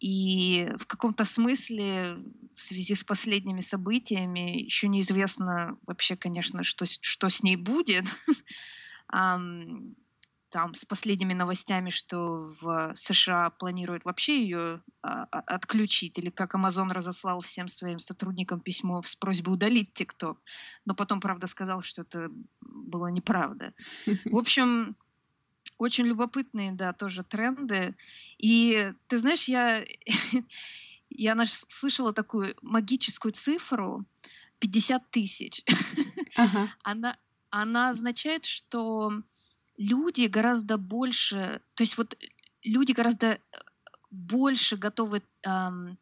и 0.04 0.70
в 0.78 0.86
каком-то 0.86 1.24
смысле 1.24 2.18
в 2.58 2.62
связи 2.62 2.94
с 2.94 3.06
последними 3.06 3.62
событиями 3.62 4.62
еще 4.62 4.90
неизвестно 4.90 5.78
вообще, 5.88 6.18
конечно, 6.18 6.64
что, 6.64 6.86
что 6.86 7.30
с 7.30 7.42
ней 7.42 7.56
будет. 7.56 8.04
Там 9.10 10.76
с 10.76 10.84
последними 10.86 11.34
новостями, 11.34 11.90
что 11.90 12.54
в 12.60 12.92
США 12.96 13.50
планируют 13.52 14.04
вообще 14.04 14.44
ее 14.44 14.84
а, 15.02 15.24
а, 15.32 15.40
отключить, 15.40 16.20
или 16.20 16.30
как 16.30 16.54
Amazon 16.54 16.92
разослал 16.92 17.40
всем 17.40 17.70
своим 17.70 17.98
сотрудникам 17.98 18.60
письмо 18.60 19.02
с 19.04 19.16
просьбой 19.16 19.54
удалить 19.54 20.00
TikTok, 20.00 20.36
но 20.86 20.94
потом, 20.94 21.22
правда, 21.22 21.48
сказал, 21.48 21.82
что 21.82 22.02
это 22.02 22.30
было 22.62 23.08
неправда. 23.08 23.72
В 24.26 24.38
общем, 24.38 24.96
очень 25.78 26.06
любопытные, 26.06 26.72
да, 26.72 26.94
тоже 26.94 27.24
тренды. 27.24 27.96
И 28.38 28.94
ты 29.08 29.18
знаешь, 29.18 29.48
я, 29.48 29.84
я 31.10 31.46
слышала 31.46 32.14
такую 32.14 32.56
магическую 32.62 33.32
цифру 33.32 34.06
50 34.60 35.12
тысяч. 35.12 35.64
Ага. 36.36 36.68
Она, 36.84 37.16
она 37.52 37.90
означает, 37.90 38.46
что 38.46 39.12
люди 39.78 40.26
гораздо 40.26 40.80
больше, 40.80 41.62
то 41.76 41.84
есть 41.84 41.96
вот 41.96 42.18
люди 42.64 42.92
гораздо 42.92 43.38
больше 44.10 44.76
готовы 44.78 45.22
эм, 45.44 46.00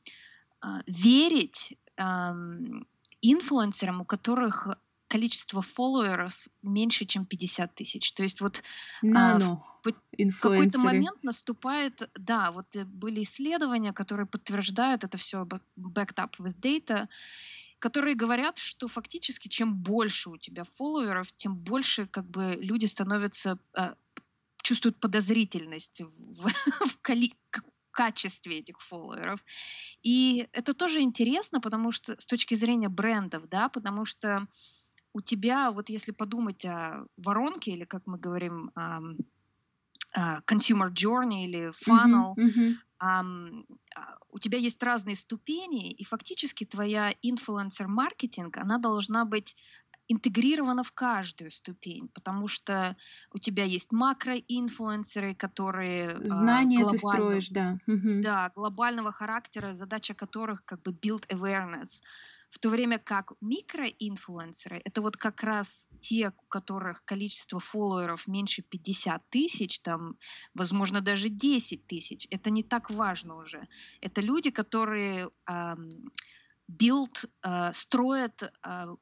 э, 0.64 0.68
верить 0.88 1.78
эм, 1.98 2.88
инфлюенсерам, 3.22 4.02
у 4.02 4.06
которых 4.06 4.68
количество 5.12 5.62
фолловеров 5.62 6.48
меньше, 6.64 7.06
чем 7.06 7.26
50 7.26 7.76
тысяч. 7.76 8.14
То 8.14 8.24
есть 8.24 8.40
вот 8.40 8.64
Нано. 9.02 9.64
А, 9.84 9.90
в, 9.90 9.92
в 9.92 10.40
какой-то 10.40 10.80
момент 10.80 11.24
наступает, 11.24 12.10
да, 12.16 12.52
вот 12.52 12.76
э, 12.76 12.86
были 12.86 13.24
исследования, 13.24 13.92
которые 13.92 14.26
подтверждают 14.26 15.04
это 15.04 15.18
все 15.18 15.46
backed 15.78 16.16
up 16.16 16.32
with 16.40 16.56
data, 16.62 17.10
которые 17.80 18.16
говорят, 18.16 18.58
что 18.58 18.88
фактически 18.88 19.50
чем 19.50 19.76
больше 19.76 20.30
у 20.30 20.38
тебя 20.38 20.64
фолловеров, 20.78 21.28
тем 21.36 21.56
больше 21.56 22.08
как 22.08 22.26
бы 22.26 22.58
люди 22.62 22.86
становятся 22.86 23.60
э, 23.76 23.96
чувствуют 24.64 24.98
подозрительность 25.00 26.02
в, 26.02 26.48
в, 26.48 26.52
коли, 27.02 27.34
качестве 27.92 28.60
этих 28.60 28.82
фолловеров. 28.82 29.44
И 30.04 30.48
это 30.54 30.74
тоже 30.74 31.02
интересно, 31.02 31.60
потому 31.60 31.92
что 31.92 32.20
с 32.20 32.26
точки 32.26 32.56
зрения 32.56 32.90
брендов, 32.90 33.50
да, 33.50 33.68
потому 33.68 34.06
что 34.06 34.48
у 35.14 35.22
тебя, 35.22 35.72
вот 35.72 35.90
если 35.90 36.12
подумать 36.12 36.66
о 36.66 37.06
воронке, 37.18 37.72
или 37.72 37.86
как 37.86 38.08
мы 38.08 38.18
говорим, 38.18 38.72
um, 38.76 39.18
uh, 40.18 40.42
consumer 40.46 40.92
journey 40.92 41.46
или 41.46 41.72
funnel, 41.88 42.36
mm-hmm, 42.38 42.76
Um, 43.02 43.66
у 44.30 44.40
тебя 44.40 44.60
есть 44.60 44.82
разные 44.84 45.16
ступени, 45.16 45.92
и 45.92 46.04
фактически 46.04 46.66
твоя 46.66 47.12
инфлюенсер-маркетинг, 47.24 48.58
она 48.58 48.78
должна 48.78 49.26
быть 49.26 49.56
интегрирована 50.08 50.84
в 50.84 50.92
каждую 50.92 51.52
ступень, 51.52 52.10
потому 52.14 52.48
что 52.48 52.96
у 53.32 53.40
тебя 53.40 53.64
есть 53.64 53.92
макроинфлюенсеры, 53.92 55.36
которые... 55.36 56.20
Знания 56.28 56.88
ты 56.88 56.98
строишь, 56.98 57.50
да. 57.50 57.78
Да, 57.88 58.52
глобального 58.56 59.12
характера, 59.12 59.74
задача 59.74 60.14
которых 60.14 60.64
как 60.66 60.82
бы 60.82 60.92
build 60.92 61.28
awareness. 61.30 62.02
В 62.52 62.60
то 62.60 62.70
время 62.70 63.00
как 63.00 63.32
микроинфлюенсеры— 63.42 64.82
это 64.86 65.02
вот 65.02 65.16
как 65.18 65.42
раз 65.42 65.90
те, 66.02 66.34
у 66.38 66.48
которых 66.48 67.04
количество 67.06 67.60
фолловеров 67.60 68.28
меньше 68.28 68.62
50 68.62 69.30
тысяч, 69.30 69.80
там, 69.80 70.18
возможно, 70.54 71.02
даже 71.02 71.30
10 71.30 71.88
тысяч. 71.88 72.28
Это 72.30 72.50
не 72.50 72.64
так 72.64 72.92
важно 72.92 73.38
уже. 73.38 73.68
Это 74.02 74.22
люди, 74.22 74.52
которые 74.52 75.30
эм, 75.48 76.12
build, 76.70 77.26
э, 77.44 77.74
строят 77.74 78.44
э, 78.44 78.96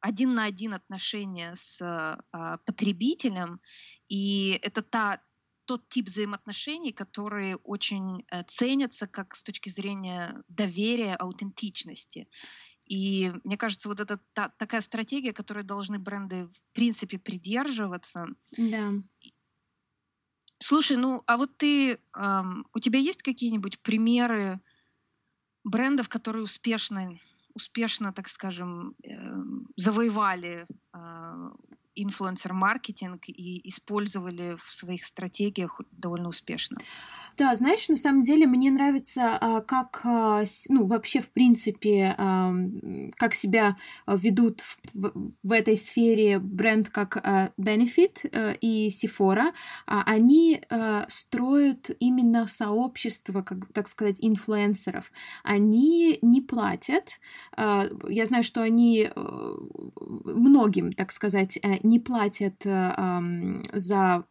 один 0.00 0.34
на 0.34 0.44
один 0.44 0.74
отношения 0.74 1.54
с 1.54 1.80
э, 1.80 2.58
потребителем, 2.66 3.60
и 4.08 4.58
это 4.60 4.82
та, 4.82 5.22
тот 5.64 5.88
тип 5.88 6.06
взаимоотношений, 6.06 6.92
которые 6.92 7.56
очень 7.56 8.24
э, 8.30 8.42
ценятся 8.48 9.06
как 9.06 9.36
с 9.36 9.42
точки 9.42 9.70
зрения 9.70 10.42
доверия, 10.48 11.14
аутентичности. 11.14 12.28
И 12.92 13.32
мне 13.44 13.56
кажется, 13.56 13.88
вот 13.88 14.00
это 14.00 14.20
та, 14.34 14.50
такая 14.50 14.82
стратегия, 14.82 15.32
которой 15.32 15.64
должны 15.64 15.98
бренды 15.98 16.44
в 16.44 16.74
принципе 16.74 17.18
придерживаться. 17.18 18.26
Да. 18.58 18.92
Слушай, 20.58 20.98
ну 20.98 21.22
а 21.26 21.38
вот 21.38 21.56
ты, 21.56 21.98
эм, 22.14 22.66
у 22.74 22.80
тебя 22.80 22.98
есть 22.98 23.22
какие-нибудь 23.22 23.80
примеры 23.80 24.60
брендов, 25.64 26.10
которые 26.10 26.44
успешно 26.44 27.14
успешно, 27.54 28.12
так 28.12 28.28
скажем, 28.28 28.94
эм, 29.02 29.68
завоевали 29.76 30.66
а, 30.92 31.50
инфлюенсер-маркетинг 31.94 33.28
и 33.28 33.66
использовали 33.68 34.56
в 34.64 34.72
своих 34.72 35.04
стратегиях 35.04 35.80
довольно 35.92 36.28
успешно. 36.28 36.76
Да, 37.36 37.54
знаешь, 37.54 37.88
на 37.88 37.96
самом 37.96 38.22
деле 38.22 38.46
мне 38.46 38.70
нравится, 38.70 39.38
а, 39.40 39.60
как, 39.60 40.00
а, 40.04 40.44
ну, 40.68 40.86
вообще, 40.86 41.20
в 41.20 41.30
принципе, 41.30 42.14
как 43.16 43.34
себя 43.34 43.76
ведут 44.06 44.62
в, 44.92 45.12
в 45.42 45.52
этой 45.52 45.76
сфере 45.76 46.38
бренд 46.38 46.88
как 46.88 47.16
Benefit 47.58 48.28
э, 48.30 48.54
и 48.60 48.88
Sephora. 48.88 49.52
Они 49.86 50.60
э, 50.68 51.04
строят 51.08 51.90
именно 52.00 52.46
сообщество, 52.46 53.42
как, 53.42 53.72
так 53.72 53.88
сказать, 53.88 54.16
инфлюенсеров. 54.20 55.10
Они 55.42 56.18
не 56.22 56.40
платят. 56.40 57.18
Я 57.56 58.26
знаю, 58.26 58.42
что 58.42 58.62
они 58.62 59.10
э, 59.14 59.54
многим, 60.24 60.92
так 60.92 61.12
сказать, 61.12 61.58
не 61.82 61.98
платят 61.98 62.64
э, 62.64 63.62
за 63.72 64.24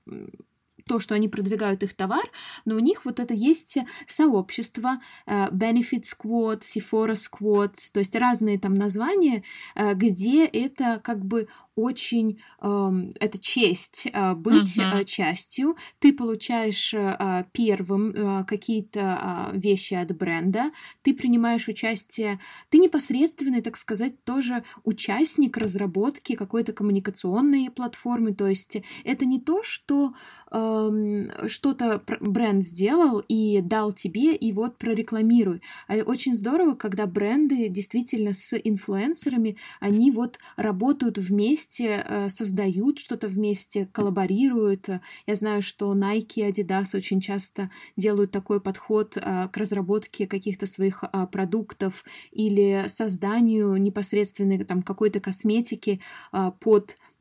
то, 0.91 0.99
что 0.99 1.15
они 1.15 1.29
продвигают 1.29 1.83
их 1.83 1.93
товар, 1.93 2.29
но 2.65 2.75
у 2.75 2.79
них 2.79 3.05
вот 3.05 3.21
это 3.21 3.33
есть 3.33 3.77
сообщество, 4.07 4.99
э, 5.25 5.47
Benefit 5.47 6.03
Squad, 6.03 6.59
Sephora 6.59 7.13
Squad, 7.13 7.75
то 7.93 8.01
есть 8.01 8.13
разные 8.13 8.59
там 8.59 8.73
названия, 8.73 9.43
э, 9.75 9.93
где 9.93 10.45
это 10.45 10.99
как 11.01 11.23
бы 11.23 11.47
очень, 11.75 12.41
эм, 12.61 13.13
это 13.21 13.39
честь 13.39 14.07
быть 14.35 14.77
uh-huh. 14.77 15.05
частью, 15.05 15.77
ты 15.99 16.11
получаешь 16.11 16.93
первым 17.53 18.45
какие-то 18.45 19.49
вещи 19.53 19.93
от 19.93 20.15
бренда, 20.15 20.69
ты 21.01 21.13
принимаешь 21.13 21.69
участие, 21.69 22.39
ты 22.69 22.77
непосредственный, 22.77 23.61
так 23.61 23.77
сказать, 23.77 24.21
тоже 24.25 24.63
участник 24.83 25.57
разработки 25.57 26.35
какой-то 26.35 26.73
коммуникационной 26.73 27.71
платформы, 27.71 28.35
то 28.35 28.47
есть 28.47 28.77
это 29.05 29.25
не 29.25 29.39
то, 29.39 29.63
что 29.63 30.11
что-то 31.47 32.01
бренд 32.19 32.63
сделал 32.63 33.23
и 33.27 33.61
дал 33.61 33.91
тебе, 33.91 34.35
и 34.35 34.51
вот 34.51 34.77
прорекламируй. 34.77 35.61
А 35.87 35.95
очень 35.97 36.33
здорово, 36.33 36.75
когда 36.75 37.05
бренды 37.05 37.69
действительно 37.69 38.33
с 38.33 38.57
инфлюенсерами, 38.57 39.57
они 39.79 40.11
вот 40.11 40.39
работают 40.57 41.17
вместе, 41.17 42.05
э, 42.07 42.29
создают 42.29 42.99
что-то 42.99 43.27
вместе, 43.27 43.87
коллаборируют. 43.91 44.89
Я 45.27 45.35
знаю, 45.35 45.61
что 45.61 45.93
Nike 45.93 46.41
и 46.41 46.49
Adidas 46.49 46.95
очень 46.95 47.19
часто 47.19 47.69
делают 47.97 48.31
такой 48.31 48.61
подход 48.61 49.17
а, 49.21 49.47
к 49.47 49.57
разработке 49.57 50.27
каких-то 50.27 50.65
своих 50.65 51.03
а, 51.03 51.27
продуктов 51.27 52.03
или 52.31 52.85
созданию 52.87 53.75
непосредственной 53.77 54.63
там 54.63 54.81
какой-то 54.81 55.19
косметики 55.19 56.01
а, 56.31 56.51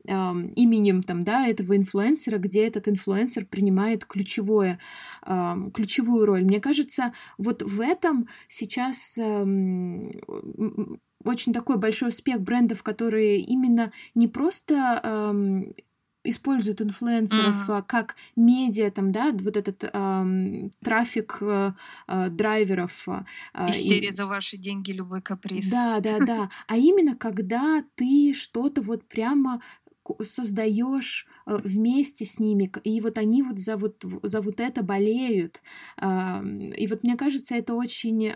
именем 0.05 1.03
там, 1.03 1.23
да, 1.23 1.47
этого 1.47 1.75
инфлюенсера, 1.77 2.37
где 2.37 2.65
этот 2.65 2.87
инфлюенсер 2.87 3.45
принимает 3.45 4.05
ключевое, 4.05 4.79
ключевую 5.21 6.25
роль. 6.25 6.43
Мне 6.43 6.59
кажется, 6.59 7.11
вот 7.37 7.61
в 7.61 7.81
этом 7.81 8.27
сейчас 8.47 9.17
очень 11.23 11.53
такой 11.53 11.77
большой 11.77 12.09
успех 12.09 12.41
брендов, 12.41 12.81
которые 12.81 13.39
именно 13.41 13.91
не 14.15 14.27
просто 14.27 15.73
используют 16.23 16.81
инфлюенсеров 16.81 17.69
mm-hmm. 17.69 17.83
как 17.87 18.15
медиа, 18.35 18.91
там, 18.91 19.11
да, 19.11 19.31
вот 19.31 19.57
этот 19.57 19.83
эм, 19.91 20.69
трафик 20.83 21.37
э, 21.41 21.73
э, 22.07 22.29
драйверов. 22.29 23.07
Э, 23.07 23.69
Из 23.69 23.75
серии 23.75 24.09
и... 24.09 24.13
«За 24.13 24.27
ваши 24.27 24.57
деньги 24.57 24.91
любой 24.91 25.21
каприз». 25.21 25.69
Да, 25.69 25.99
да, 25.99 26.19
да. 26.19 26.49
А 26.67 26.77
именно 26.77 27.15
когда 27.15 27.83
ты 27.95 28.33
что-то 28.33 28.81
вот 28.81 29.07
прямо 29.07 29.61
создаешь 30.21 31.27
э, 31.45 31.57
вместе 31.63 32.25
с 32.25 32.39
ними, 32.39 32.71
и 32.83 33.01
вот 33.01 33.17
они 33.17 33.43
вот 33.43 33.59
за 33.59 33.77
вот, 33.77 34.03
за 34.23 34.41
вот 34.41 34.59
это 34.59 34.83
болеют. 34.83 35.61
И 36.01 36.87
вот 36.87 37.03
мне 37.03 37.15
кажется, 37.15 37.55
это 37.55 37.73
очень, 37.73 38.29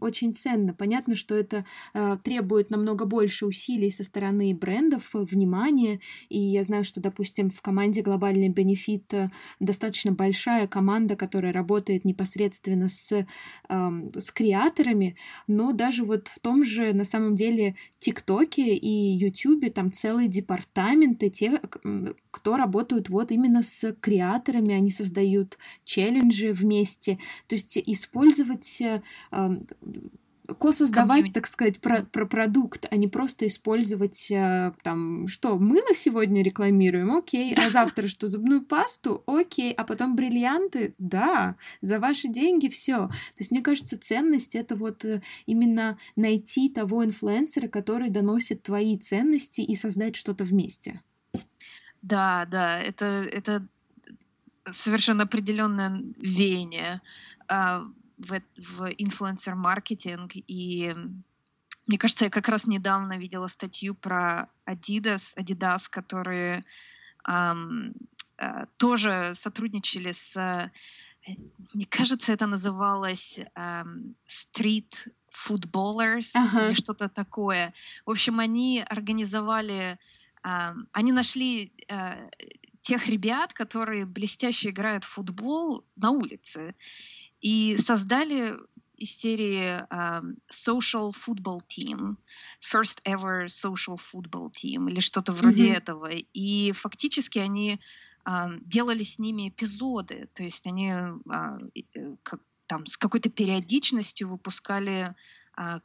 очень 0.00 0.34
ценно. 0.34 0.74
Понятно, 0.74 1.14
что 1.14 1.34
это 1.34 1.64
э, 1.94 2.18
требует 2.22 2.70
намного 2.70 3.04
больше 3.04 3.46
усилий 3.46 3.90
со 3.90 4.04
стороны 4.04 4.54
брендов, 4.54 5.14
э, 5.14 5.18
внимания, 5.18 6.00
и 6.28 6.38
я 6.38 6.62
знаю, 6.62 6.84
что, 6.84 7.00
допустим, 7.00 7.50
в 7.50 7.60
команде 7.62 8.02
«Глобальный 8.02 8.48
бенефит» 8.48 9.12
достаточно 9.60 10.12
большая 10.12 10.66
команда, 10.66 11.16
которая 11.16 11.52
работает 11.52 12.04
непосредственно 12.04 12.88
с, 12.88 13.26
с 13.68 14.30
креаторами, 14.32 15.16
но 15.46 15.72
даже 15.72 16.04
вот 16.04 16.28
в 16.28 16.38
том 16.40 16.64
же, 16.64 16.92
на 16.92 17.04
самом 17.04 17.34
деле, 17.34 17.76
TikTok 17.98 18.63
е 18.63 18.74
и 18.74 19.16
Ютубе 19.16 19.70
там 19.70 19.92
целый 19.92 20.28
департамент 20.28 21.05
таленты, 21.06 21.30
те, 21.30 21.60
кто 22.30 22.56
работают 22.56 23.08
вот 23.08 23.30
именно 23.30 23.62
с 23.62 23.92
креаторами, 24.00 24.74
они 24.74 24.90
создают 24.90 25.58
челленджи 25.84 26.52
вместе, 26.52 27.18
то 27.46 27.54
есть 27.54 27.78
использовать 27.78 28.80
э, 28.80 29.02
ко-создавать, 30.46 31.08
Community. 31.08 31.34
так 31.34 31.46
сказать, 31.46 31.80
про, 31.80 32.02
про 32.02 32.26
продукт, 32.26 32.86
а 32.90 32.96
не 32.96 33.08
просто 33.08 33.46
использовать 33.46 34.30
э, 34.30 34.72
там, 34.82 35.28
что, 35.28 35.58
мы 35.58 35.82
на 35.82 35.94
сегодня 35.94 36.42
рекламируем, 36.42 37.16
окей, 37.16 37.54
а 37.54 37.70
завтра 37.70 38.06
что, 38.06 38.26
зубную 38.26 38.62
пасту, 38.62 39.22
окей, 39.26 39.72
а 39.72 39.84
потом 39.84 40.16
бриллианты, 40.16 40.94
да, 40.98 41.56
за 41.80 41.98
ваши 41.98 42.28
деньги 42.28 42.68
все. 42.68 43.08
То 43.08 43.38
есть 43.38 43.50
мне 43.50 43.62
кажется, 43.62 43.98
ценность 43.98 44.54
это 44.54 44.76
вот 44.76 45.04
э, 45.04 45.22
именно 45.46 45.98
найти 46.14 46.68
того 46.68 47.04
инфлюенсера, 47.04 47.68
который 47.68 48.10
доносит 48.10 48.62
твои 48.62 48.96
ценности 48.96 49.60
и 49.60 49.74
создать 49.74 50.16
что-то 50.16 50.44
вместе. 50.44 51.00
Да, 52.02 52.46
да, 52.50 52.80
это, 52.80 53.04
это 53.04 53.66
совершенно 54.70 55.24
определенное 55.24 56.02
веяние. 56.18 57.00
А, 57.48 57.84
в, 58.18 58.40
в 58.56 58.88
инфлюенсер-маркетинг. 58.98 60.32
И 60.34 60.94
мне 61.86 61.98
кажется, 61.98 62.24
я 62.24 62.30
как 62.30 62.48
раз 62.48 62.66
недавно 62.66 63.18
видела 63.18 63.48
статью 63.48 63.94
про 63.94 64.48
Adidas, 64.66 65.36
Adidas, 65.36 65.88
которые 65.90 66.64
um, 67.28 67.92
uh, 68.38 68.68
тоже 68.76 69.32
сотрудничали 69.34 70.12
с, 70.12 70.36
э, 70.36 70.70
мне 71.74 71.86
кажется, 71.86 72.32
это 72.32 72.46
называлось 72.46 73.38
um, 73.54 74.14
Street 74.26 74.92
Footballers 75.30 76.30
ага. 76.34 76.66
или 76.66 76.74
что-то 76.74 77.08
такое. 77.08 77.72
В 78.04 78.10
общем, 78.10 78.40
они 78.40 78.84
организовали 78.88 79.98
они 80.92 81.12
нашли 81.12 81.72
э, 81.88 82.28
тех 82.82 83.08
ребят, 83.08 83.52
которые 83.52 84.06
блестяще 84.06 84.70
играют 84.70 85.04
в 85.04 85.08
футбол 85.08 85.84
на 85.96 86.10
улице, 86.10 86.74
и 87.40 87.76
создали 87.78 88.56
из 88.96 89.10
серии 89.16 89.82
Social 90.50 91.12
Football 91.12 91.60
Team, 91.68 92.16
First 92.62 93.00
Ever 93.06 93.46
Social 93.46 93.98
Football 94.12 94.50
Team 94.52 94.90
или 94.90 95.00
что-то 95.00 95.32
вроде 95.32 95.68
mm-hmm. 95.68 95.76
этого. 95.76 96.10
И 96.32 96.72
фактически 96.72 97.38
они 97.38 97.80
делали 98.62 99.04
с 99.04 99.18
ними 99.18 99.50
эпизоды, 99.50 100.28
то 100.34 100.42
есть 100.42 100.66
они 100.66 100.90
э, 100.90 102.16
как, 102.24 102.40
там 102.66 102.84
с 102.86 102.96
какой-то 102.96 103.30
периодичностью 103.30 104.28
выпускали 104.28 105.14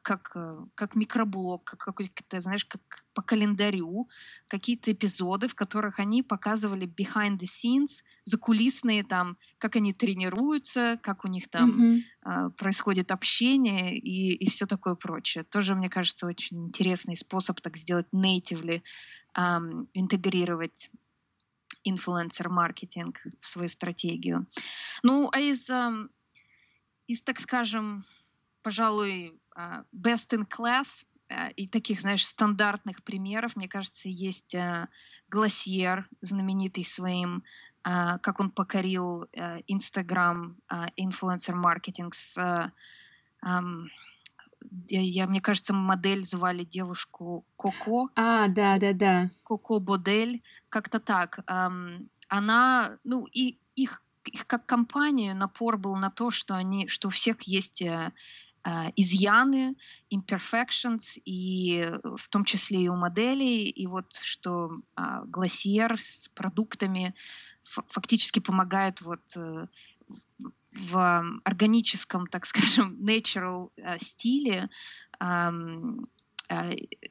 как, 0.01 0.31
э, 0.35 0.57
как 0.75 0.95
микроблог, 0.95 1.63
как 1.63 1.79
какой-то, 1.79 2.39
знаешь, 2.41 2.65
как 2.65 2.81
по 3.13 3.21
календарю, 3.21 4.09
какие-то 4.47 4.91
эпизоды, 4.91 5.47
в 5.47 5.55
которых 5.55 5.99
они 5.99 6.23
показывали 6.23 6.85
behind 6.85 7.39
the 7.39 7.47
scenes, 7.47 8.03
закулисные 8.25 9.03
там, 9.03 9.37
как 9.57 9.77
они 9.77 9.93
тренируются, 9.93 10.99
как 11.01 11.23
у 11.23 11.29
них 11.29 11.49
там 11.49 12.03
mm-hmm. 12.25 12.51
происходит 12.51 13.11
общение 13.11 13.97
и, 13.97 14.33
и 14.33 14.49
все 14.49 14.65
такое 14.65 14.95
прочее. 14.95 15.45
Тоже, 15.45 15.73
мне 15.73 15.89
кажется, 15.89 16.27
очень 16.27 16.67
интересный 16.67 17.15
способ 17.15 17.61
так 17.61 17.77
сделать 17.77 18.07
natively, 18.13 18.81
um, 19.37 19.87
интегрировать 19.93 20.89
инфлюенсер-маркетинг 21.85 23.21
в 23.39 23.47
свою 23.47 23.69
стратегию. 23.69 24.47
Ну, 25.01 25.29
а 25.31 25.39
из, 25.39 25.67
из 27.07 27.21
так 27.21 27.39
скажем, 27.39 28.03
пожалуй, 28.61 29.29
а, 29.29 29.40
best 29.55 30.33
in 30.33 30.47
class 30.47 31.05
а, 31.29 31.49
и 31.49 31.67
таких, 31.67 32.01
знаешь, 32.01 32.25
стандартных 32.25 33.03
примеров, 33.03 33.55
мне 33.55 33.67
кажется, 33.67 34.09
есть 34.09 34.55
Гласьер, 35.29 36.09
знаменитый 36.21 36.83
своим, 36.83 37.43
а, 37.83 38.17
как 38.19 38.39
он 38.39 38.51
покорил 38.51 39.25
Инстаграм, 39.67 40.57
инфлюенсер-маркетинг 40.95 42.13
с 42.13 42.71
я, 44.87 45.01
я, 45.01 45.25
мне 45.25 45.41
кажется, 45.41 45.73
модель 45.73 46.23
звали 46.23 46.63
девушку 46.63 47.45
Коко. 47.57 48.09
А, 48.15 48.47
да, 48.47 48.77
да, 48.77 48.93
да. 48.93 49.29
Коко 49.43 49.79
Бодель, 49.79 50.43
как-то 50.69 50.99
так. 50.99 51.39
Она, 52.27 52.97
ну, 53.03 53.25
и 53.25 53.57
их, 53.75 54.03
их 54.25 54.47
как 54.47 54.65
компания 54.67 55.33
напор 55.33 55.77
был 55.77 55.95
на 55.95 56.11
то, 56.11 56.29
что 56.29 56.55
они, 56.55 56.87
что 56.87 57.07
у 57.07 57.11
всех 57.11 57.41
есть 57.43 57.81
э, 57.81 57.89
а, 57.89 58.11
изъяны, 58.95 59.75
imperfections, 60.13 61.19
и 61.25 61.83
в 62.03 62.29
том 62.29 62.45
числе 62.45 62.83
и 62.83 62.89
у 62.89 62.95
моделей, 62.95 63.69
и 63.69 63.87
вот 63.87 64.13
что 64.21 64.81
а, 64.95 65.23
Глассиер 65.25 65.99
с 65.99 66.29
продуктами 66.35 67.15
фактически 67.63 68.39
помогает 68.39 69.01
вот 69.01 69.21
э, 69.35 69.67
в 70.73 71.25
органическом, 71.43 72.27
так 72.27 72.45
скажем, 72.45 72.97
natural 73.03 73.71
э, 73.77 73.97
стиле 73.99 74.69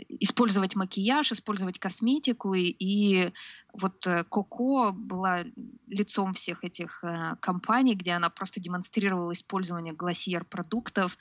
использовать 0.08 0.76
макияж, 0.76 1.32
использовать 1.32 1.78
косметику. 1.78 2.54
И, 2.54 2.74
и 2.78 3.32
вот 3.72 4.06
э, 4.06 4.24
Коко 4.24 4.92
была 4.92 5.40
лицом 5.86 6.34
всех 6.34 6.64
этих 6.64 7.02
э, 7.02 7.36
компаний, 7.40 7.94
где 7.94 8.12
она 8.12 8.30
просто 8.30 8.60
демонстрировала 8.60 9.32
использование 9.32 9.94
глассиер 9.94 10.44
продуктов 10.44 11.16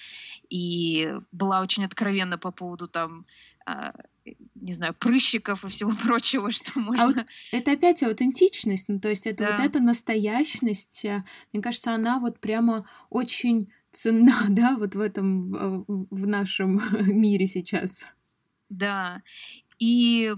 и 0.49 1.13
была 1.31 1.61
очень 1.61 1.85
откровенна 1.85 2.37
по 2.37 2.51
поводу 2.51 2.87
там 2.87 3.25
не 4.55 4.73
знаю, 4.73 4.95
прыщиков 4.95 5.63
и 5.63 5.67
всего 5.67 5.91
прочего, 6.03 6.51
что 6.51 6.79
можно... 6.79 7.03
А 7.03 7.07
вот 7.07 7.17
это 7.51 7.71
опять 7.71 8.01
аутентичность, 8.01 8.89
ну, 8.89 8.99
то 8.99 9.09
есть 9.09 9.27
это 9.27 9.43
да. 9.43 9.51
вот 9.51 9.65
эта 9.65 9.79
настоящность, 9.79 11.05
мне 11.53 11.61
кажется, 11.61 11.93
она 11.93 12.19
вот 12.19 12.39
прямо 12.39 12.87
очень 13.11 13.71
ценна, 13.91 14.45
да, 14.49 14.77
вот 14.77 14.95
в 14.95 14.99
этом, 14.99 15.85
в 15.87 16.27
нашем 16.27 16.81
мире 17.07 17.47
сейчас. 17.47 18.05
Да, 18.69 19.21
и 19.79 20.33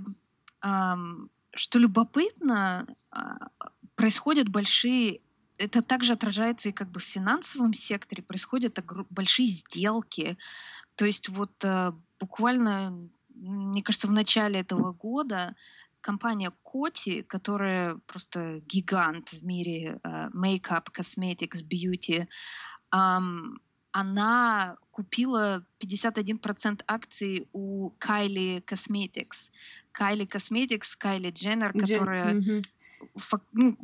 что 1.53 1.79
любопытно, 1.79 2.87
э, 3.11 3.19
происходят 3.95 4.49
большие, 4.49 5.21
это 5.57 5.81
также 5.81 6.13
отражается 6.13 6.69
и 6.69 6.71
как 6.71 6.89
бы 6.89 6.99
в 6.99 7.03
финансовом 7.03 7.73
секторе, 7.73 8.23
происходят 8.23 8.79
большие 9.09 9.47
сделки, 9.47 10.37
то 10.95 11.05
есть 11.05 11.29
вот 11.29 11.51
э, 11.63 11.91
буквально, 12.19 13.09
мне 13.35 13.83
кажется, 13.83 14.07
в 14.07 14.11
начале 14.11 14.59
этого 14.59 14.93
года 14.93 15.55
компания 15.99 16.51
Коти, 16.63 17.21
которая 17.21 17.95
просто 18.07 18.61
гигант 18.65 19.29
в 19.33 19.43
мире 19.43 19.99
makeup, 20.33 20.87
cosmetics, 20.97 21.61
beauty, 21.61 22.27
она 22.91 24.77
купила 24.91 25.65
51% 25.79 26.83
акций 26.87 27.47
у 27.51 27.91
Kylie 27.99 28.63
Cosmetics. 28.63 29.51
Kylie 29.97 30.27
Cosmetics, 30.27 30.97
Kylie 31.01 31.33
Jenner, 31.33 31.77
которая 31.77 32.33
mm-hmm. 32.33 32.65
ну, 33.53 33.77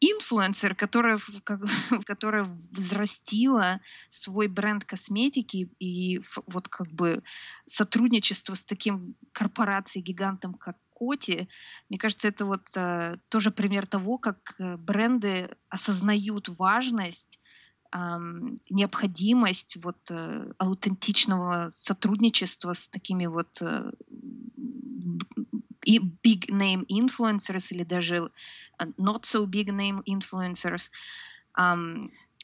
инфлюенсер, 0.00 0.74
которая, 0.74 1.18
которая 2.06 2.44
взрастила 2.70 3.80
свой 4.10 4.48
бренд 4.48 4.84
косметики 4.84 5.70
и 5.78 6.20
вот 6.46 6.68
как 6.68 6.88
бы 6.92 7.22
сотрудничество 7.66 8.54
с 8.54 8.64
таким 8.64 9.16
корпорацией 9.32 10.04
гигантом, 10.04 10.54
как 10.54 10.76
Коти, 10.92 11.48
мне 11.88 11.98
кажется, 11.98 12.28
это 12.28 12.46
вот 12.46 12.68
э, 12.76 13.16
тоже 13.28 13.50
пример 13.50 13.84
того, 13.84 14.16
как 14.16 14.54
э, 14.58 14.76
бренды 14.76 15.50
осознают 15.68 16.48
важность 16.48 17.40
необходимость 18.70 19.76
вот 19.76 19.98
э, 20.10 20.52
аутентичного 20.58 21.70
сотрудничества 21.70 22.72
с 22.72 22.88
такими 22.88 23.26
вот 23.26 23.62
э, 23.62 23.92
и 25.84 25.98
big 26.00 26.48
name 26.48 26.84
influencers 26.88 27.66
или 27.70 27.84
даже 27.84 28.30
э, 28.80 28.84
not 28.98 29.22
so 29.22 29.46
big 29.46 29.68
name 29.70 30.02
influencers 30.06 30.90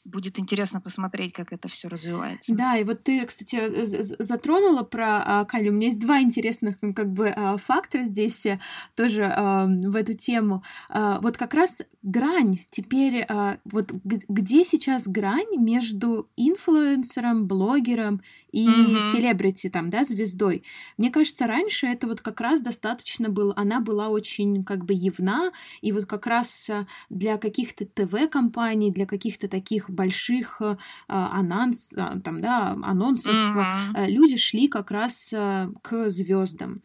будет 0.05 0.39
интересно 0.39 0.81
посмотреть, 0.81 1.33
как 1.33 1.51
это 1.53 1.67
все 1.67 1.87
развивается. 1.87 2.53
Да, 2.53 2.77
и 2.77 2.83
вот 2.83 3.03
ты, 3.03 3.25
кстати, 3.25 3.83
затронула 4.21 4.83
про 4.83 5.23
а, 5.23 5.45
Кали. 5.45 5.69
У 5.69 5.73
меня 5.73 5.87
есть 5.87 5.99
два 5.99 6.21
интересных 6.21 6.77
как 6.95 7.11
бы 7.11 7.29
а, 7.29 7.57
фактора 7.57 8.03
здесь 8.03 8.45
э, 8.45 8.59
тоже 8.95 9.25
а, 9.25 9.65
в 9.65 9.95
эту 9.95 10.13
тему. 10.13 10.63
Вот 10.89 11.37
как 11.37 11.53
раз 11.53 11.83
грань 12.01 12.59
теперь, 12.69 13.25
вот 13.65 13.91
где 14.03 14.65
сейчас 14.65 15.07
грань 15.07 15.57
между 15.57 16.29
инфлюенсером, 16.35 17.47
блогером 17.47 18.21
и 18.51 18.67
mm-hmm. 18.67 19.11
селебрити, 19.11 19.69
там, 19.69 19.89
да, 19.89 20.03
звездой. 20.03 20.63
Мне 20.97 21.09
кажется, 21.11 21.47
раньше 21.47 21.87
это 21.87 22.07
вот 22.07 22.21
как 22.21 22.41
раз 22.41 22.61
достаточно 22.61 23.29
было, 23.29 23.53
она 23.55 23.79
была 23.81 24.09
очень 24.09 24.63
как 24.63 24.85
бы 24.85 24.93
явна, 24.93 25.51
и 25.81 25.91
вот 25.91 26.05
как 26.05 26.27
раз 26.27 26.69
для 27.09 27.37
каких-то 27.37 27.85
ТВ-компаний, 27.85 28.91
для 28.91 29.05
каких-то 29.05 29.47
таких 29.47 29.89
больших 29.89 30.61
э, 30.61 30.75
анонс, 31.07 31.91
а, 31.95 32.19
там, 32.19 32.41
да, 32.41 32.77
анонсов 32.83 33.33
mm-hmm. 33.33 34.07
люди 34.07 34.37
шли 34.37 34.67
как 34.67 34.91
раз 34.91 35.33
э, 35.33 35.69
к 35.81 36.09
звездам. 36.09 36.81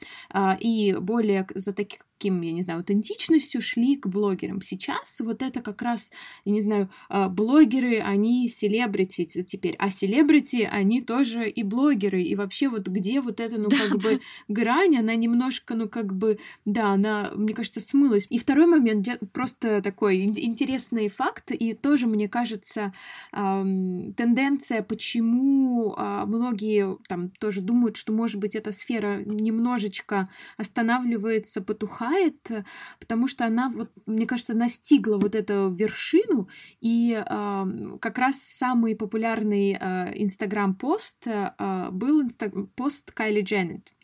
И 0.61 0.96
более 1.00 1.46
за 1.55 1.72
таких 1.72 2.00
таким, 2.16 2.40
я 2.40 2.52
не 2.52 2.62
знаю, 2.62 2.79
аутентичностью 2.79 3.61
шли 3.61 3.96
к 3.96 4.07
блогерам. 4.07 4.62
Сейчас 4.62 5.20
вот 5.20 5.42
это 5.42 5.61
как 5.61 5.83
раз, 5.83 6.11
я 6.44 6.52
не 6.52 6.61
знаю, 6.61 6.90
а, 7.09 7.29
блогеры, 7.29 8.00
они 8.00 8.48
селебрити 8.48 9.24
теперь, 9.24 9.76
а 9.79 9.90
селебрити, 9.90 10.68
они 10.70 11.02
тоже 11.02 11.48
и 11.48 11.62
блогеры. 11.62 12.22
И 12.22 12.35
вообще 12.35 12.68
вот 12.68 12.88
где 12.88 13.20
вот 13.20 13.40
эта, 13.40 13.59
ну, 13.59 13.68
как 13.68 13.98
бы 14.00 14.20
грань, 14.48 14.96
она 14.96 15.14
немножко, 15.14 15.74
ну, 15.74 15.88
как 15.88 16.14
бы, 16.14 16.38
да, 16.64 16.90
она, 16.92 17.33
мне 17.35 17.52
кажется, 17.55 17.81
смылась. 17.81 18.26
И 18.31 18.38
второй 18.38 18.66
момент, 18.66 19.07
просто 19.33 19.83
такой 19.83 20.24
интересный 20.24 21.09
факт, 21.09 21.52
и 21.52 21.74
тоже, 21.74 22.07
мне 22.07 22.29
кажется, 22.29 22.94
тенденция, 23.33 24.83
почему 24.83 25.94
а, 25.96 26.24
многие 26.24 26.96
там 27.09 27.31
тоже 27.31 27.61
думают, 27.61 27.96
что, 27.96 28.12
может 28.12 28.40
быть, 28.40 28.57
эта 28.57 28.72
сфера 28.72 29.22
немножечко 29.24 30.29
останавливается, 30.57 31.61
потухает, 31.61 32.05
отдыхает, 32.06 32.50
э, 32.50 32.64
потому 32.98 33.28
что 33.28 33.44
она, 33.46 33.70
вот, 33.70 33.90
мне 34.06 34.26
кажется, 34.26 34.54
настигла 34.54 35.18
вот 35.18 35.34
эту 35.34 35.74
вершину, 35.74 36.48
и 36.80 37.12
э, 37.12 37.66
как 38.00 38.18
раз 38.18 38.40
самый 38.40 38.96
популярный 38.96 39.72
инстаграм-пост 39.72 41.26
э, 41.26 41.50
э, 41.58 41.88
был 41.90 42.22
инста 42.22 42.50
пост 42.74 43.12
Кайли 43.12 43.42
Дженнет. 43.42 43.94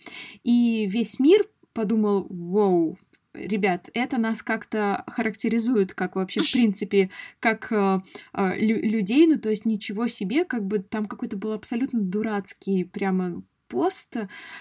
И 0.45 0.87
весь 0.87 1.19
мир 1.19 1.43
подумал, 1.73 2.27
вау, 2.29 2.99
ребят, 3.35 3.89
это 3.95 4.19
нас 4.19 4.43
как-то 4.43 5.05
характеризует, 5.07 5.95
как 5.95 6.17
вообще, 6.17 6.43
в 6.43 6.53
принципе, 6.53 7.11
как 7.41 7.73
э, 7.73 7.99
э, 8.35 8.59
людей, 8.59 9.27
ну, 9.27 9.39
то 9.39 9.51
есть 9.51 9.65
ничего 9.65 10.07
себе, 10.07 10.45
как 10.45 10.67
бы 10.67 10.81
там 10.81 11.07
какой-то 11.07 11.37
был 11.37 11.53
абсолютно 11.53 12.03
дурацкий, 12.03 12.85
прямо 12.85 13.43
пост, 13.73 14.17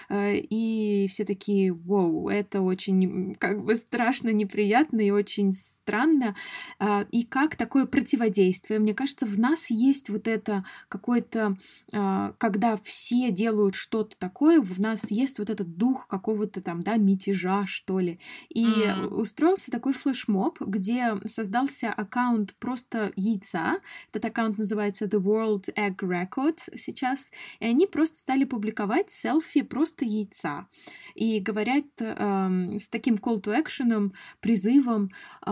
э, 0.08 0.36
и 0.36 1.06
все 1.10 1.24
такие, 1.24 1.70
вау, 1.70 2.30
это 2.30 2.62
очень 2.62 3.34
как 3.34 3.62
бы 3.62 3.76
страшно, 3.76 4.30
неприятно 4.30 5.02
и 5.02 5.10
очень 5.10 5.52
странно. 5.52 6.34
А, 6.78 7.06
и 7.12 7.24
как 7.24 7.56
такое 7.56 7.84
противодействие? 7.84 8.80
Мне 8.80 8.94
кажется, 8.94 9.26
в 9.26 9.38
нас 9.38 9.68
есть 9.68 10.08
вот 10.08 10.28
это 10.28 10.64
какое-то, 10.88 11.58
а, 11.92 12.32
когда 12.38 12.78
все 12.82 13.30
делают 13.30 13.74
что-то 13.74 14.16
такое, 14.16 14.62
в 14.62 14.80
нас 14.80 15.10
есть 15.10 15.38
вот 15.38 15.50
этот 15.50 15.76
дух 15.76 16.06
какого-то 16.08 16.62
там, 16.62 16.82
да, 16.82 16.96
мятежа, 16.96 17.66
что 17.66 17.98
ли. 17.98 18.18
И 18.48 18.64
mm. 18.64 19.08
устроился 19.08 19.70
такой 19.70 19.92
флешмоб, 19.92 20.58
где 20.60 21.16
создался 21.26 21.92
аккаунт 21.92 22.54
просто 22.54 23.12
яйца. 23.16 23.78
Этот 24.10 24.24
аккаунт 24.24 24.56
называется 24.56 25.04
The 25.04 25.20
World 25.20 25.74
Egg 25.74 25.96
Record 25.98 26.76
сейчас. 26.76 27.30
И 27.60 27.66
они 27.66 27.86
просто 27.86 28.16
стали 28.16 28.44
публиковать 28.44 29.01
делать 29.02 29.10
селфи 29.10 29.62
просто 29.62 30.04
яйца. 30.04 30.66
И 31.14 31.40
говорят 31.40 31.84
э, 32.00 32.78
с 32.78 32.88
таким 32.88 33.16
call 33.16 33.40
to 33.40 33.54
action, 33.54 34.12
призывом, 34.40 35.10
э, 35.46 35.50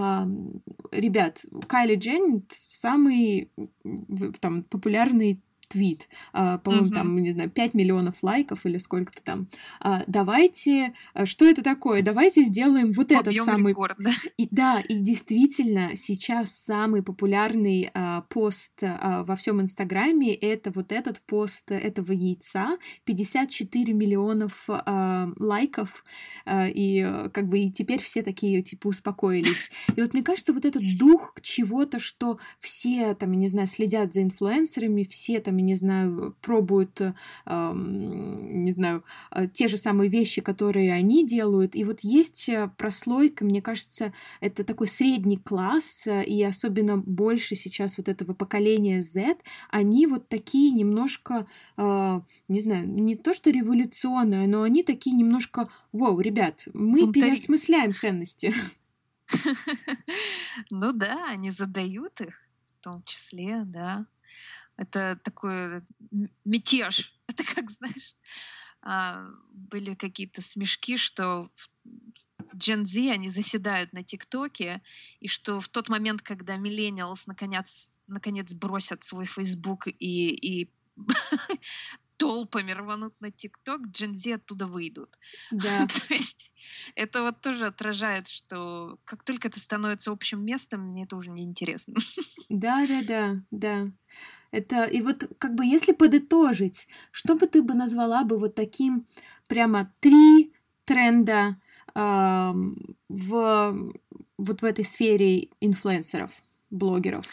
ребят, 0.92 1.44
Кайли 1.66 1.96
Дженнет 1.96 2.44
самый 2.50 3.50
там 4.40 4.62
популярный 4.64 5.40
твит, 5.70 6.08
а, 6.32 6.58
по-моему, 6.58 6.88
mm-hmm. 6.88 6.94
там, 6.94 7.22
не 7.22 7.30
знаю, 7.30 7.48
5 7.48 7.74
миллионов 7.74 8.16
лайков 8.22 8.66
или 8.66 8.76
сколько-то 8.76 9.22
там. 9.22 9.48
А, 9.80 10.02
давайте, 10.08 10.94
а, 11.14 11.26
что 11.26 11.46
это 11.46 11.62
такое? 11.62 12.02
Давайте 12.02 12.42
сделаем 12.42 12.92
вот 12.92 13.12
Объем 13.12 13.20
этот 13.20 13.44
самый... 13.44 13.70
Рекорд, 13.70 13.94
да? 13.98 14.12
И, 14.36 14.48
да, 14.50 14.80
и 14.80 14.98
действительно, 14.98 15.94
сейчас 15.94 16.52
самый 16.52 17.02
популярный 17.02 17.90
пост 18.28 18.82
во 18.82 19.36
всем 19.36 19.60
Инстаграме 19.60 20.34
это 20.34 20.72
вот 20.72 20.90
этот 20.90 21.20
пост 21.20 21.70
этого 21.70 22.12
яйца, 22.12 22.76
54 23.04 23.92
миллионов 23.92 24.66
лайков, 25.38 26.04
и 26.48 27.28
как 27.32 27.48
бы 27.48 27.60
и 27.60 27.70
теперь 27.70 28.02
все 28.02 28.22
такие, 28.22 28.62
типа, 28.62 28.88
успокоились. 28.88 29.70
И 29.94 30.00
вот 30.00 30.14
мне 30.14 30.22
кажется, 30.22 30.52
вот 30.52 30.64
этот 30.64 30.82
дух 30.98 31.34
чего-то, 31.42 32.00
что 32.00 32.38
все, 32.58 33.14
там, 33.14 33.30
я 33.32 33.38
не 33.38 33.46
знаю, 33.46 33.68
следят 33.68 34.12
за 34.12 34.22
инфлюенсерами, 34.22 35.04
все 35.04 35.40
там, 35.40 35.59
которыми, 35.60 35.66
не 35.66 35.74
знаю, 35.74 36.34
пробуют, 36.40 37.00
э, 37.00 37.12
не 37.74 38.72
знаю, 38.72 39.02
э, 39.30 39.46
те 39.48 39.68
же 39.68 39.76
самые 39.76 40.10
вещи, 40.10 40.40
которые 40.40 40.92
они 40.92 41.26
делают. 41.26 41.76
И 41.76 41.84
вот 41.84 42.00
есть 42.00 42.48
э, 42.48 42.68
прослойка, 42.76 43.44
мне 43.44 43.62
кажется, 43.62 44.12
это 44.40 44.64
такой 44.64 44.88
средний 44.88 45.36
класс, 45.36 46.08
и 46.26 46.42
особенно 46.42 46.96
больше 46.96 47.54
сейчас 47.54 47.98
вот 47.98 48.08
этого 48.08 48.34
поколения 48.34 49.02
Z, 49.02 49.36
они 49.70 50.06
вот 50.06 50.28
такие 50.28 50.72
немножко, 50.72 51.46
не 51.76 52.60
знаю, 52.60 52.88
не 52.88 53.16
то 53.16 53.34
что 53.34 53.50
революционные, 53.50 54.46
но 54.48 54.62
они 54.62 54.82
такие 54.82 55.16
немножко, 55.16 55.68
вау, 55.92 56.20
ребят, 56.20 56.68
мы 56.74 57.00
Бунтари. 57.00 57.24
переосмысляем 57.24 57.94
ценности. 57.94 58.54
Ну 60.70 60.92
да, 60.92 61.30
они 61.30 61.50
задают 61.50 62.20
их 62.20 62.48
в 62.66 62.82
том 62.82 63.02
числе, 63.04 63.62
да. 63.64 64.04
Это 64.80 65.20
такой 65.22 65.82
мятеж. 66.46 67.14
Это 67.26 67.44
как, 67.44 67.70
знаешь, 67.70 68.14
а, 68.80 69.26
были 69.52 69.94
какие-то 69.94 70.40
смешки, 70.40 70.96
что 70.96 71.50
Gen 72.54 72.86
Z, 72.86 73.12
они 73.12 73.28
заседают 73.28 73.92
на 73.92 74.02
ТикТоке, 74.02 74.80
и 75.20 75.28
что 75.28 75.60
в 75.60 75.68
тот 75.68 75.90
момент, 75.90 76.22
когда 76.22 76.56
миллениалс 76.56 77.26
наконец, 77.26 77.90
наконец 78.06 78.54
бросят 78.54 79.04
свой 79.04 79.26
Facebook 79.26 79.86
и, 79.86 80.30
и 80.30 80.70
толпами 82.20 82.72
рванут 82.72 83.14
на 83.20 83.30
ТикТок, 83.30 83.80
Z 83.96 84.34
оттуда 84.34 84.66
выйдут. 84.66 85.18
Да. 85.50 85.86
То 86.08 86.14
есть 86.14 86.52
это 86.94 87.22
вот 87.22 87.40
тоже 87.40 87.66
отражает, 87.66 88.28
что 88.28 88.98
как 89.06 89.22
только 89.22 89.48
это 89.48 89.58
становится 89.58 90.10
общим 90.10 90.44
местом, 90.44 90.82
мне 90.82 91.04
это 91.04 91.16
уже 91.16 91.30
не 91.30 91.42
интересно. 91.42 91.94
Да, 92.50 92.86
да, 92.86 93.02
да, 93.02 93.36
да. 93.50 93.86
Это 94.50 94.84
и 94.84 95.00
вот 95.02 95.32
как 95.38 95.54
бы 95.54 95.64
если 95.64 95.92
подытожить, 95.92 96.88
что 97.12 97.36
бы 97.36 97.46
ты 97.46 97.62
бы 97.62 97.74
назвала 97.74 98.24
бы 98.24 98.36
вот 98.36 98.54
таким 98.54 99.06
прямо 99.48 99.92
три 100.00 100.52
тренда 100.84 101.56
э, 101.94 102.52
в 103.08 103.92
вот 104.36 104.62
в 104.62 104.64
этой 104.64 104.84
сфере 104.84 105.48
инфлюенсеров, 105.60 106.32
блогеров? 106.70 107.26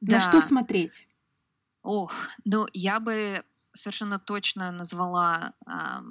Да. 0.00 0.14
На 0.14 0.20
что 0.20 0.40
смотреть? 0.40 1.06
Ох, 1.82 2.12
ну 2.44 2.66
я 2.72 2.98
бы 2.98 3.44
совершенно 3.74 4.18
точно 4.18 4.72
назвала 4.72 5.54
а, 5.66 6.02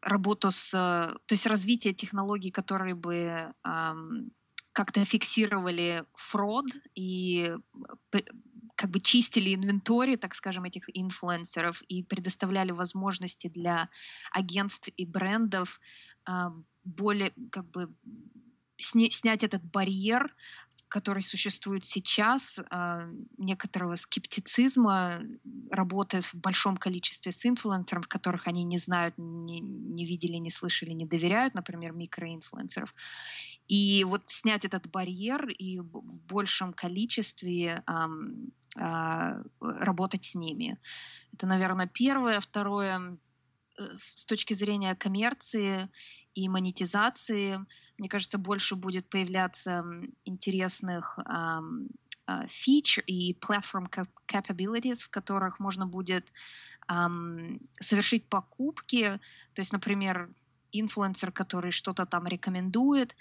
работу 0.00 0.50
с, 0.50 0.70
то 0.70 1.18
есть 1.30 1.46
развитие 1.46 1.94
технологий, 1.94 2.50
которые 2.50 2.94
бы 2.94 3.52
как-то 4.72 5.04
фиксировали 5.04 6.04
фрод 6.14 6.66
и 6.94 7.52
как 8.76 8.90
бы 8.90 9.00
чистили 9.00 9.52
инвентарь, 9.54 10.16
так 10.16 10.36
скажем, 10.36 10.64
этих 10.64 10.84
инфлюенсеров 10.96 11.82
и 11.82 12.04
предоставляли 12.04 12.70
возможности 12.70 13.48
для 13.48 13.88
агентств 14.30 14.88
и 14.96 15.04
брендов 15.04 15.80
более 16.84 17.32
как 17.50 17.68
бы 17.70 17.92
снять 18.78 19.42
этот 19.42 19.64
барьер 19.64 20.34
который 20.88 21.22
существует 21.22 21.84
сейчас, 21.84 22.58
а, 22.70 23.08
некоторого 23.36 23.94
скептицизма, 23.96 25.20
работая 25.70 26.22
в 26.22 26.34
большом 26.34 26.76
количестве 26.76 27.32
с 27.32 27.44
инфлюенсерами, 27.44 28.04
которых 28.04 28.46
они 28.46 28.64
не 28.64 28.78
знают, 28.78 29.14
не, 29.18 29.60
не 29.60 30.06
видели, 30.06 30.36
не 30.36 30.50
слышали, 30.50 30.90
не 30.90 31.06
доверяют, 31.06 31.54
например, 31.54 31.92
микроинфлюенсеров. 31.92 32.92
И 33.68 34.04
вот 34.04 34.22
снять 34.26 34.64
этот 34.64 34.88
барьер 34.90 35.46
и 35.48 35.78
в 35.80 36.02
большем 36.26 36.72
количестве 36.72 37.82
а, 37.86 39.42
работать 39.60 40.24
с 40.24 40.34
ними. 40.34 40.78
Это, 41.32 41.46
наверное, 41.46 41.86
первое. 41.86 42.40
Второе, 42.40 43.18
э, 43.78 43.82
с 44.14 44.24
точки 44.24 44.54
зрения 44.54 44.94
коммерции 44.94 45.88
и 46.44 46.48
монетизации– 46.48 47.58
мне 47.98 48.08
кажется, 48.08 48.38
больше 48.38 48.76
будет 48.76 49.10
появляться 49.10 49.84
интересных 50.24 51.18
а, 51.24 51.60
фич 52.46 52.98
и 53.06 53.34
platform 53.34 53.88
capabilities, 54.26 54.98
в 54.98 55.10
которых 55.10 55.58
можно 55.58 55.86
будет 55.86 56.32
um, 56.90 57.58
совершить 57.80 58.28
покупки. 58.28 59.18
То 59.54 59.62
есть, 59.62 59.72
например, 59.72 60.30
инфлюенсер, 60.70 61.32
который 61.32 61.72
что-то 61.72 62.06
там 62.06 62.26
рекомендует, 62.26 63.16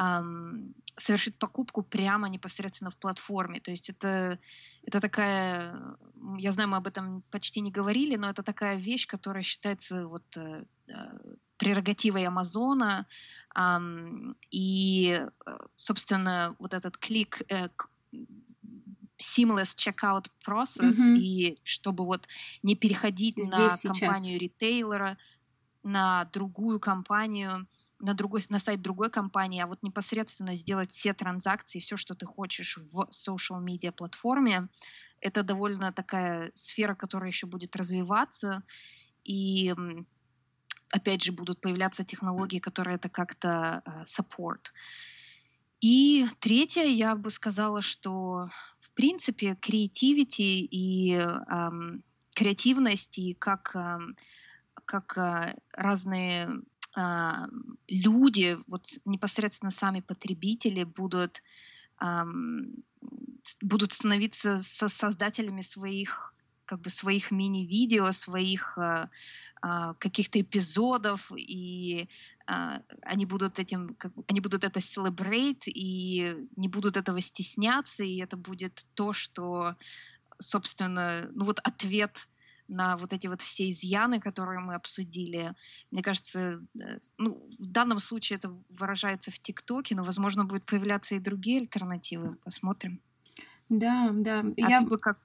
um, 0.00 0.72
совершить 0.96 1.36
покупку 1.38 1.82
прямо 1.82 2.28
непосредственно 2.28 2.90
в 2.90 2.96
платформе. 2.96 3.60
То 3.60 3.72
есть 3.72 3.90
это, 3.90 4.38
это 4.84 5.00
такая, 5.00 5.96
я 6.38 6.52
знаю, 6.52 6.68
мы 6.68 6.76
об 6.76 6.86
этом 6.86 7.22
почти 7.30 7.60
не 7.60 7.72
говорили, 7.72 8.16
но 8.16 8.30
это 8.30 8.42
такая 8.44 8.76
вещь, 8.76 9.06
которая 9.06 9.42
считается 9.42 10.06
вот 10.06 10.24
э, 10.36 10.64
э, 10.86 10.92
прерогативой 11.64 12.26
Амазона, 12.26 13.06
и, 14.50 15.26
э, 15.46 15.58
собственно, 15.76 16.56
вот 16.58 16.74
этот 16.74 16.98
клик 16.98 17.42
э, 17.48 17.68
seamless 19.18 19.76
checkout 19.76 20.26
process, 20.46 20.98
mm-hmm. 20.98 21.18
и 21.18 21.58
чтобы 21.62 22.04
вот 22.04 22.26
не 22.62 22.74
переходить 22.74 23.36
Здесь 23.36 23.58
на 23.58 23.70
сейчас. 23.70 23.98
компанию 24.00 24.40
ритейлера, 24.40 25.16
на 25.84 26.24
другую 26.32 26.80
компанию, 26.80 27.66
на 28.00 28.14
другой 28.14 28.42
на 28.50 28.58
сайт 28.58 28.82
другой 28.82 29.10
компании, 29.10 29.62
а 29.62 29.66
вот 29.66 29.82
непосредственно 29.82 30.56
сделать 30.56 30.90
все 30.90 31.14
транзакции, 31.14 31.78
все, 31.78 31.96
что 31.96 32.14
ты 32.14 32.26
хочешь 32.26 32.76
в 32.76 33.08
social 33.10 33.64
media 33.64 33.92
платформе, 33.92 34.68
это 35.20 35.42
довольно 35.42 35.92
такая 35.92 36.50
сфера, 36.54 36.94
которая 36.94 37.30
еще 37.30 37.46
будет 37.46 37.76
развиваться, 37.76 38.62
и 39.24 39.74
опять 40.94 41.24
же, 41.24 41.32
будут 41.32 41.60
появляться 41.60 42.04
технологии, 42.04 42.60
которые 42.60 42.96
это 42.96 43.08
как-то 43.08 43.82
uh, 43.84 44.04
support. 44.04 44.70
И 45.80 46.26
третье, 46.38 46.84
я 46.84 47.16
бы 47.16 47.30
сказала, 47.30 47.82
что 47.82 48.48
в 48.80 48.90
принципе 48.94 49.56
креативити 49.56 50.64
и 50.70 51.16
um, 51.16 52.00
креативность 52.34 53.18
и 53.18 53.34
как, 53.34 53.72
um, 53.74 54.14
как 54.84 55.18
uh, 55.18 55.58
разные 55.72 56.62
uh, 56.96 57.48
люди, 57.88 58.56
вот 58.68 58.86
непосредственно 59.04 59.72
сами 59.72 60.00
потребители 60.00 60.84
будут 60.84 61.42
um, 62.00 62.84
будут 63.60 63.92
становиться 63.92 64.58
со 64.58 64.88
создателями 64.88 65.62
своих 65.62 66.34
как 66.64 66.80
бы 66.80 66.90
своих 66.90 67.30
мини-видео, 67.30 68.12
своих 68.12 68.78
а, 68.78 69.10
каких-то 69.98 70.40
эпизодов, 70.40 71.32
и 71.36 72.08
а, 72.46 72.82
они 73.02 73.24
будут 73.26 73.58
этим, 73.58 73.96
они 74.28 74.40
будут 74.40 74.64
это 74.64 74.80
celebrate, 74.80 75.62
и 75.66 76.36
не 76.56 76.68
будут 76.68 76.96
этого 76.96 77.20
стесняться, 77.20 78.02
и 78.04 78.18
это 78.18 78.36
будет 78.36 78.84
то, 78.94 79.12
что, 79.12 79.76
собственно, 80.38 81.30
ну 81.34 81.44
вот 81.44 81.60
ответ 81.64 82.28
на 82.68 82.96
вот 82.96 83.12
эти 83.12 83.26
вот 83.26 83.42
все 83.42 83.68
изъяны, 83.70 84.20
которые 84.20 84.60
мы 84.60 84.74
обсудили. 84.74 85.54
Мне 85.90 86.02
кажется, 86.02 86.62
э, 86.78 86.98
ну, 87.18 87.34
в 87.58 87.66
данном 87.66 88.00
случае 88.00 88.38
это 88.38 88.54
выражается 88.70 89.30
в 89.30 89.38
ТикТоке, 89.38 89.94
но, 89.94 90.04
возможно, 90.04 90.44
будут 90.44 90.64
появляться 90.64 91.14
и 91.14 91.20
другие 91.20 91.60
альтернативы. 91.60 92.36
Посмотрим. 92.36 93.00
Да, 93.68 94.10
да. 94.12 94.40
А 94.40 94.70
я... 94.70 94.80
ты 94.80 94.86
бы 94.86 94.98
как 94.98 95.18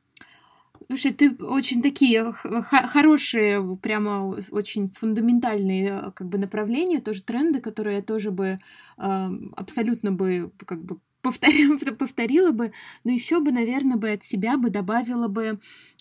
Слушай, 0.88 1.14
ты 1.14 1.36
очень 1.36 1.82
такие 1.82 2.34
хорошие, 2.34 3.78
прямо 3.78 4.38
очень 4.52 4.90
фундаментальные 4.90 6.12
как 6.16 6.28
бы 6.28 6.38
направления, 6.38 7.00
тоже 7.00 7.22
тренды, 7.24 7.60
которые 7.60 7.98
я 7.98 8.02
тоже 8.02 8.32
бы 8.32 8.60
э, 8.98 9.30
абсолютно 9.56 10.12
бы 10.12 10.52
как 10.66 10.84
бы 10.84 10.98
повторила, 11.22 11.78
повторила 11.98 12.52
бы, 12.52 12.72
но 13.04 13.12
еще 13.12 13.40
бы, 13.40 13.52
наверное, 13.52 13.98
бы 13.98 14.12
от 14.12 14.24
себя 14.24 14.58
бы 14.58 14.70
добавила 14.70 15.28
бы 15.28 15.60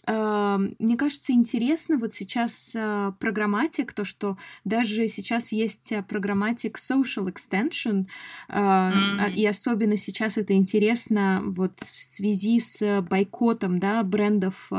мне 0.08 0.96
кажется, 0.96 1.32
интересно 1.32 1.98
вот 1.98 2.14
сейчас 2.14 2.74
а, 2.76 3.12
программатик, 3.18 3.92
то, 3.92 4.04
что 4.04 4.38
даже 4.64 5.06
сейчас 5.08 5.52
есть 5.52 5.92
а, 5.92 6.02
программатик 6.02 6.78
Social 6.78 7.30
Extension, 7.30 8.06
mm-hmm. 8.48 9.32
и 9.34 9.46
особенно 9.46 9.96
сейчас 9.96 10.38
это 10.38 10.54
интересно 10.54 11.42
вот 11.44 11.80
в 11.80 12.16
связи 12.16 12.58
с 12.58 13.02
бойкотом, 13.02 13.80
да, 13.80 14.02
брендов 14.02 14.70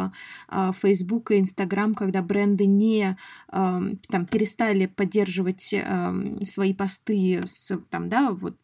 Facebook 0.81 1.31
и 1.31 1.39
Instagram, 1.39 1.93
когда 1.93 2.21
бренды 2.21 2.65
не 2.65 3.17
там 3.49 4.25
перестали 4.29 4.87
поддерживать 4.87 5.73
свои 6.43 6.73
посты 6.73 7.43
с, 7.45 7.77
там, 7.89 8.09
да, 8.09 8.31
вот 8.31 8.55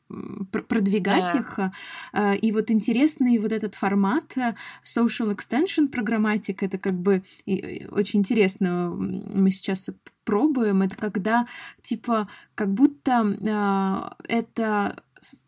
продвигать 0.52 1.34
yeah. 1.34 1.40
их. 1.40 2.44
И 2.44 2.52
вот 2.52 2.70
интересный 2.70 3.40
вот 3.40 3.52
этот 3.52 3.76
формат 3.76 4.36
social 4.84 5.36
extension 5.36 5.88
программатик, 5.88 6.55
практика, 6.56 6.66
это 6.66 6.78
как 6.78 6.94
бы 6.94 7.22
очень 7.92 8.20
интересно, 8.20 8.90
мы 8.90 9.52
сейчас 9.52 9.90
пробуем, 10.24 10.82
это 10.82 10.96
когда 10.96 11.46
типа 11.84 12.26
как 12.56 12.74
будто 12.74 14.16
э, 14.28 14.34
это 14.34 14.96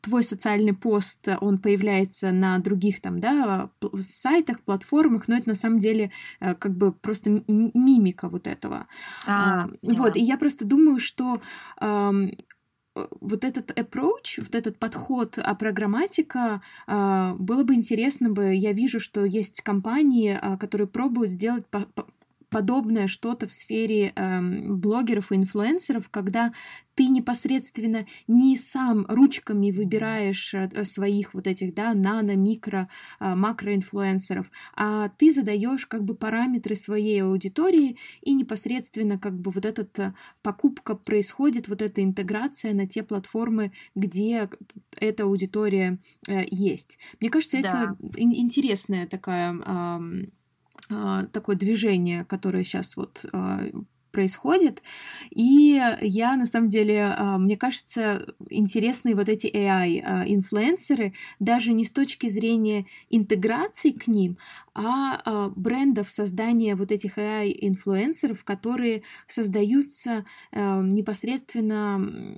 твой 0.02 0.24
социальный 0.24 0.74
пост, 0.74 1.28
он 1.40 1.60
появляется 1.60 2.32
на 2.32 2.58
других 2.60 3.00
там, 3.00 3.20
да, 3.20 3.70
сайтах, 4.00 4.62
платформах, 4.62 5.28
но 5.28 5.38
это 5.38 5.50
на 5.50 5.56
самом 5.56 5.80
деле 5.80 6.12
э, 6.40 6.56
как 6.56 6.76
бы 6.76 6.92
просто 6.92 7.44
мимика 7.48 8.28
вот 8.30 8.48
этого. 8.48 8.86
А, 9.28 9.68
вот, 9.84 10.16
и 10.18 10.22
я 10.22 10.38
просто 10.38 10.66
думаю, 10.66 11.00
что 11.00 11.40
вот 13.22 13.44
этот 13.44 13.72
approach, 13.72 14.40
вот 14.40 14.56
этот 14.56 14.78
подход 14.78 15.38
а 15.38 15.56
программатика, 15.56 16.62
а, 16.86 17.36
было 17.38 17.64
бы 17.64 17.76
интересно 17.76 18.30
бы, 18.30 18.56
я 18.56 18.74
вижу, 18.74 19.00
что 19.00 19.26
есть 19.26 19.62
компании, 19.62 20.38
а, 20.40 20.58
которые 20.58 20.88
пробуют 20.88 21.32
сделать 21.32 21.66
подобное 22.50 23.08
что-то 23.08 23.48
в 23.48 23.52
сфере 23.52 24.14
э, 24.16 24.70
блогеров 24.70 25.32
и 25.32 25.36
инфлюенсеров, 25.36 26.10
когда 26.10 26.52
ты 26.98 27.08
непосредственно 27.08 28.08
не 28.28 28.58
сам 28.58 29.06
ручками 29.08 29.72
выбираешь 29.72 30.54
э, 30.54 30.84
своих 30.84 31.34
вот 31.36 31.46
этих, 31.46 31.76
да, 31.76 31.94
нано, 31.94 32.36
микро, 32.36 32.90
э, 33.20 33.36
макроинфлюенсеров, 33.36 34.50
а 34.76 35.10
ты 35.10 35.32
задаешь 35.32 35.86
как 35.86 36.04
бы 36.04 36.16
параметры 36.16 36.76
своей 36.76 37.22
аудитории 37.22 37.98
и 38.22 38.34
непосредственно 38.34 39.20
как 39.20 39.40
бы 39.40 39.52
вот 39.52 39.66
эта 39.66 39.88
э, 40.02 40.14
покупка 40.42 40.96
происходит, 40.96 41.68
вот 41.68 41.82
эта 41.84 42.04
интеграция 42.04 42.74
на 42.74 42.88
те 42.88 43.04
платформы, 43.04 43.72
где 43.94 44.50
эта 45.00 45.24
аудитория 45.24 46.00
э, 46.28 46.46
есть. 46.50 46.98
Мне 47.20 47.30
кажется, 47.30 47.62
да. 47.62 47.70
это 47.70 47.98
интересная 48.18 49.06
такая 49.06 50.18
такое 51.32 51.56
движение, 51.56 52.26
которое 52.26 52.64
сейчас 52.64 52.96
вот 52.96 53.26
а, 53.34 53.66
происходит. 54.12 54.82
И 55.32 55.82
я, 56.02 56.36
на 56.36 56.46
самом 56.46 56.70
деле, 56.70 57.14
а, 57.18 57.38
мне 57.38 57.58
кажется, 57.58 58.26
интересные 58.50 59.16
вот 59.16 59.30
эти 59.30 59.48
AI-инфлюенсеры 59.48 61.14
даже 61.40 61.74
не 61.74 61.86
с 61.86 61.92
точки 61.92 62.28
зрения 62.28 62.86
интеграции 63.10 63.92
к 63.92 64.08
ним, 64.08 64.38
а 64.74 65.50
брендов 65.56 66.10
создания 66.10 66.76
вот 66.76 66.92
этих 66.92 67.18
AI-инфлюенсеров, 67.18 68.44
которые 68.44 69.04
создаются 69.28 70.26
непосредственно 70.54 72.38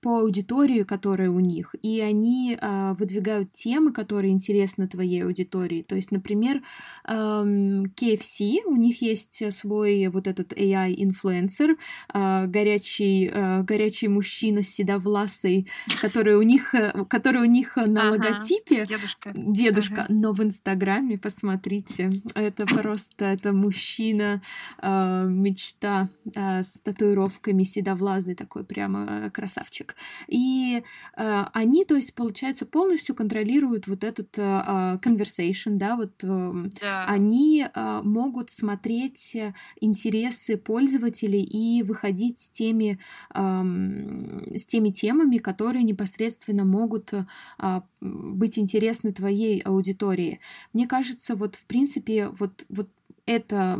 по 0.00 0.20
аудитории, 0.20 0.82
которая 0.82 1.30
у 1.30 1.40
них, 1.40 1.74
и 1.82 2.00
они 2.00 2.56
э, 2.60 2.94
выдвигают 2.98 3.52
темы, 3.52 3.92
которые 3.92 4.32
интересны 4.32 4.88
твоей 4.88 5.24
аудитории. 5.24 5.82
То 5.82 5.94
есть, 5.94 6.10
например, 6.10 6.62
э, 7.06 7.12
KFC, 7.12 8.64
у 8.66 8.76
них 8.76 9.02
есть 9.02 9.42
свой 9.52 10.08
вот 10.08 10.26
этот 10.26 10.52
AI-инфлюенсер, 10.52 11.76
э, 12.14 12.46
горячий, 12.46 13.30
э, 13.32 13.62
горячий 13.62 14.08
мужчина 14.08 14.62
с 14.62 14.68
седовласой, 14.68 15.68
который 16.00 16.36
у 16.36 16.42
них, 16.42 16.74
который 17.08 17.42
у 17.42 17.50
них 17.50 17.76
на 17.76 18.08
ага, 18.08 18.10
логотипе. 18.12 18.86
Дедушка. 18.86 19.32
Дедушка. 19.34 20.02
Ага. 20.02 20.06
Но 20.08 20.32
в 20.32 20.42
Инстаграме, 20.42 21.18
посмотрите, 21.18 22.10
это 22.34 22.64
просто, 22.64 23.26
это 23.26 23.52
мужчина, 23.52 24.40
э, 24.80 25.24
мечта 25.28 26.08
э, 26.34 26.62
с 26.62 26.80
татуировками 26.80 27.64
седовлазый, 27.64 28.34
такой 28.34 28.64
прямо 28.64 29.30
красавчик 29.30 29.89
рынок. 29.90 29.96
И 30.28 30.82
э, 31.16 31.44
они, 31.52 31.84
то 31.84 31.96
есть, 31.96 32.14
получается, 32.14 32.66
полностью 32.66 33.14
контролируют 33.14 33.86
вот 33.86 34.04
этот 34.04 34.38
э, 34.38 34.42
а, 34.42 34.96
conversation, 34.96 35.76
да, 35.76 35.96
вот 35.96 36.12
э, 36.22 36.64
да. 36.80 37.04
они 37.06 37.66
э, 37.72 38.00
могут 38.02 38.50
смотреть 38.50 39.36
интересы 39.80 40.56
пользователей 40.56 41.42
и 41.42 41.82
выходить 41.82 42.40
с 42.40 42.50
теми, 42.50 42.98
э, 43.34 44.56
с 44.56 44.66
теми 44.66 44.90
темами, 44.90 45.38
которые 45.38 45.84
непосредственно 45.84 46.64
могут 46.64 47.12
э, 47.12 47.80
быть 48.00 48.58
интересны 48.58 49.12
твоей 49.12 49.60
аудитории. 49.60 50.40
Мне 50.72 50.86
кажется, 50.86 51.34
вот 51.34 51.56
в 51.56 51.64
принципе, 51.66 52.28
вот, 52.28 52.64
вот 52.68 52.88
это 53.30 53.78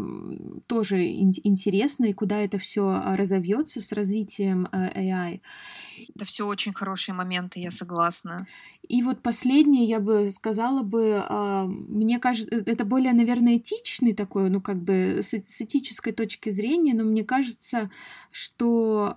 тоже 0.69 1.05
интересно, 1.09 2.07
и 2.07 2.13
куда 2.13 2.41
это 2.41 2.59
все 2.59 2.89
а, 2.89 3.17
разовьется 3.17 3.81
с 3.81 3.93
развитием 3.93 4.69
э, 4.71 4.91
AI. 4.95 5.41
Это 6.15 6.25
все 6.25 6.47
очень 6.47 6.73
хорошие 6.73 7.15
моменты, 7.15 7.59
я 7.59 7.73
согласна. 7.73 8.47
И 8.89 9.03
вот 9.03 9.23
последнее, 9.23 9.87
я 9.87 9.99
бы 9.99 10.31
сказала 10.31 10.83
бы, 10.83 11.21
а, 11.29 11.65
мне 11.65 12.21
кажется, 12.21 12.55
э, 12.55 12.63
это 12.65 12.85
более, 12.85 13.13
наверное, 13.13 13.57
этичный 13.57 14.15
такой, 14.15 14.51
ну, 14.51 14.61
как 14.61 14.77
бы 14.83 15.19
с 15.21 15.35
этической 15.35 16.13
точки 16.13 16.51
зрения, 16.51 16.95
но 16.95 17.05
мне 17.05 17.25
кажется, 17.25 17.91
что 18.31 19.15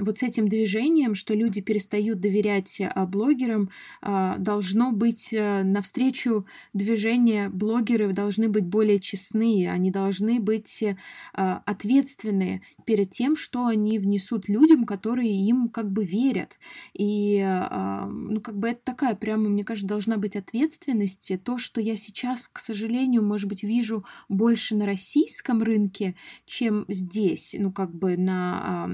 вот 0.00 0.18
с 0.18 0.22
этим 0.22 0.48
движением, 0.48 1.14
что 1.14 1.34
люди 1.34 1.60
перестают 1.60 2.20
доверять 2.20 2.80
а, 2.80 3.06
блогерам, 3.06 3.70
должно 4.02 4.92
быть 4.92 5.32
э, 5.32 5.62
навстречу 5.62 6.46
движения 6.72 7.48
блогеры 7.48 8.12
должны 8.12 8.48
быть 8.48 8.64
более 8.64 8.98
честны, 8.98 9.67
они 9.68 9.90
должны 9.90 10.40
быть 10.40 10.82
э, 10.82 10.96
ответственны 11.34 12.62
перед 12.84 13.10
тем, 13.10 13.36
что 13.36 13.66
они 13.66 13.98
внесут 13.98 14.48
людям, 14.48 14.84
которые 14.84 15.34
им 15.46 15.68
как 15.68 15.90
бы 15.90 16.04
верят. 16.04 16.58
И, 16.94 17.38
э, 17.38 18.04
ну, 18.06 18.40
как 18.40 18.58
бы 18.58 18.68
это 18.68 18.80
такая 18.84 19.14
прямо, 19.14 19.48
мне 19.48 19.64
кажется, 19.64 19.88
должна 19.88 20.16
быть 20.16 20.36
ответственность. 20.36 21.32
То, 21.44 21.58
что 21.58 21.80
я 21.80 21.96
сейчас, 21.96 22.48
к 22.48 22.58
сожалению, 22.58 23.22
может 23.22 23.48
быть, 23.48 23.62
вижу 23.62 24.04
больше 24.28 24.76
на 24.76 24.86
российском 24.86 25.62
рынке, 25.62 26.14
чем 26.46 26.84
здесь, 26.88 27.54
ну, 27.58 27.72
как 27.72 27.94
бы 27.94 28.16
на 28.16 28.84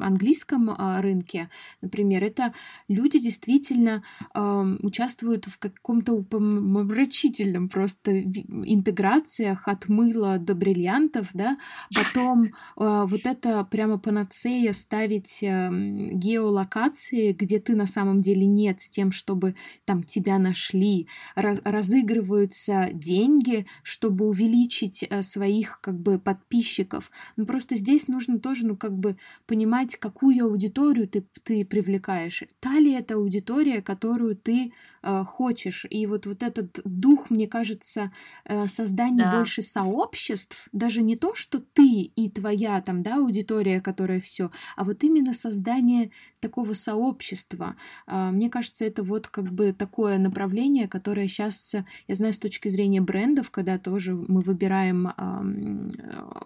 английском 0.00 0.70
а, 0.70 1.00
рынке, 1.00 1.48
например, 1.80 2.24
это 2.24 2.52
люди 2.88 3.18
действительно 3.18 4.02
участвуют 4.34 5.46
в 5.46 5.58
каком-то 5.58 6.12
упомрачительном 6.12 7.68
просто 7.68 8.20
интеграциях 8.20 9.68
от 9.68 9.88
мыла 9.88 10.09
мыла 10.10 10.38
до 10.38 10.54
бриллиантов, 10.54 11.28
да, 11.34 11.56
потом 11.94 12.44
э, 12.44 12.50
вот 12.76 13.20
это 13.24 13.64
прямо 13.64 13.98
панацея 13.98 14.72
ставить 14.72 15.42
э, 15.42 15.70
геолокации, 16.12 17.32
где 17.32 17.58
ты 17.58 17.74
на 17.74 17.86
самом 17.86 18.20
деле 18.20 18.46
нет, 18.46 18.80
с 18.80 18.88
тем, 18.88 19.12
чтобы 19.12 19.54
там 19.84 20.02
тебя 20.02 20.38
нашли, 20.38 21.08
раз, 21.34 21.58
разыгрываются 21.64 22.88
деньги, 22.92 23.66
чтобы 23.82 24.26
увеличить 24.26 25.04
э, 25.08 25.22
своих 25.22 25.80
как 25.80 25.98
бы 25.98 26.18
подписчиков. 26.18 27.10
Ну 27.36 27.46
просто 27.46 27.76
здесь 27.76 28.08
нужно 28.08 28.38
тоже, 28.38 28.66
ну 28.66 28.76
как 28.76 28.96
бы 28.96 29.16
понимать, 29.46 29.96
какую 29.96 30.44
аудиторию 30.46 31.08
ты, 31.08 31.24
ты 31.42 31.64
привлекаешь. 31.64 32.44
Та 32.60 32.78
ли 32.78 32.92
это 32.92 33.14
аудитория, 33.14 33.82
которую 33.82 34.36
ты 34.36 34.72
э, 35.02 35.24
хочешь. 35.24 35.86
И 35.90 36.06
вот, 36.06 36.26
вот 36.26 36.42
этот 36.42 36.80
дух, 36.84 37.30
мне 37.30 37.46
кажется, 37.46 38.12
э, 38.44 38.66
создание 38.68 39.24
да. 39.24 39.36
больше 39.36 39.62
сообществ, 40.00 40.20
обществ, 40.20 40.68
даже 40.72 41.02
не 41.02 41.16
то, 41.16 41.34
что 41.34 41.60
ты 41.60 42.02
и 42.16 42.30
твоя 42.30 42.80
там, 42.80 43.02
да, 43.02 43.16
аудитория, 43.16 43.80
которая 43.80 44.20
все, 44.20 44.50
а 44.76 44.84
вот 44.84 45.04
именно 45.04 45.32
создание 45.32 46.10
такого 46.40 46.74
сообщества. 46.74 47.76
А, 48.06 48.30
мне 48.30 48.50
кажется, 48.50 48.84
это 48.84 49.02
вот 49.02 49.28
как 49.28 49.52
бы 49.52 49.72
такое 49.72 50.18
направление, 50.18 50.88
которое 50.88 51.28
сейчас, 51.28 51.74
я 52.08 52.14
знаю, 52.14 52.32
с 52.32 52.38
точки 52.38 52.68
зрения 52.68 53.00
брендов, 53.00 53.50
когда 53.50 53.78
тоже 53.78 54.14
мы 54.14 54.42
выбираем 54.42 55.08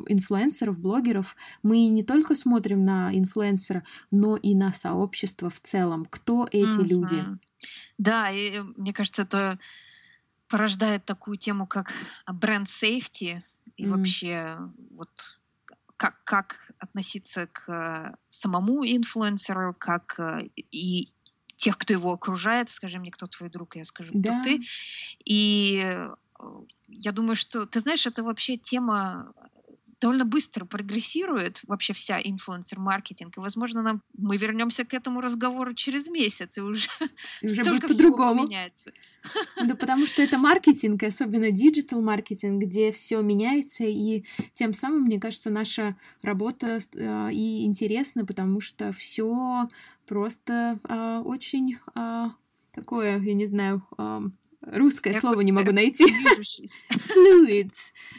инфлюенсеров, 0.09 0.79
блогеров, 0.79 1.37
мы 1.63 1.87
не 1.87 2.03
только 2.03 2.35
смотрим 2.35 2.85
на 2.85 3.17
инфлюенсера, 3.17 3.85
но 4.11 4.37
и 4.37 4.55
на 4.55 4.73
сообщество 4.73 5.51
в 5.51 5.61
целом. 5.61 6.07
Кто 6.09 6.47
эти 6.51 6.81
mm-hmm. 6.81 6.85
люди? 6.85 7.25
Да, 7.99 8.31
и 8.31 8.61
мне 8.77 8.93
кажется, 8.93 9.23
это 9.23 9.59
порождает 10.55 11.05
такую 11.05 11.37
тему, 11.37 11.67
как 11.67 11.93
бренд 12.29 12.71
сейфти, 12.71 13.43
и 13.77 13.87
mm. 13.87 13.91
вообще 13.91 14.59
вот 14.91 15.11
как, 15.97 16.23
как 16.23 16.73
относиться 16.79 17.49
к 17.49 18.17
самому 18.31 18.85
инфлюенсеру, 18.87 19.75
как 19.75 20.15
э, 20.21 20.51
и 20.71 21.11
тех, 21.57 21.77
кто 21.77 21.93
его 21.93 22.13
окружает, 22.13 22.71
скажи 22.71 23.01
мне, 23.01 23.11
кто 23.11 23.27
твой 23.27 23.51
друг, 23.51 23.75
я 23.75 23.85
скажу, 23.85 24.13
да. 24.15 24.31
кто 24.31 24.43
ты. 24.45 24.63
И 25.25 25.83
э, 25.83 26.15
я 26.87 27.11
думаю, 27.11 27.35
что, 27.35 27.67
ты 27.67 27.81
знаешь, 27.81 28.07
это 28.07 28.23
вообще 28.23 28.57
тема 28.57 29.35
довольно 30.01 30.25
быстро 30.25 30.67
прогрессирует 30.67 31.63
вообще 31.67 31.95
вся 31.95 32.21
инфлюенсер-маркетинг. 32.21 33.37
И, 33.37 33.41
возможно, 33.41 33.83
нам, 33.83 34.03
мы 34.17 34.37
вернемся 34.37 34.85
к 34.85 34.95
этому 34.95 35.21
разговору 35.21 35.75
через 35.75 36.07
месяц, 36.07 36.59
и 36.59 36.61
уже, 36.61 36.89
уже 37.43 37.65
будет 37.65 37.89
по-другому. 37.89 38.49
Да 39.65 39.75
потому 39.75 40.07
что 40.07 40.23
это 40.23 40.39
маркетинг, 40.39 41.03
особенно 41.03 41.51
диджитал 41.51 42.03
маркетинг, 42.03 42.63
где 42.63 42.93
все 42.93 43.21
меняется, 43.23 43.85
и 43.85 44.25
тем 44.55 44.73
самым, 44.73 45.05
мне 45.05 45.21
кажется, 45.21 45.51
наша 45.51 45.97
работа 46.23 46.79
э, 46.95 47.33
и 47.33 47.65
интересна, 47.65 48.25
потому 48.27 48.61
что 48.61 48.93
все 48.93 49.67
просто 50.07 50.79
э, 50.89 51.23
очень 51.25 51.79
э, 51.95 52.25
такое, 52.73 53.19
я 53.19 53.35
не 53.35 53.47
знаю, 53.47 53.83
русское 54.67 55.13
я 55.13 55.21
слово 55.21 55.41
не 55.41 55.53
могу 55.53 55.73
найти. 55.73 56.05
Fluid. 56.91 57.73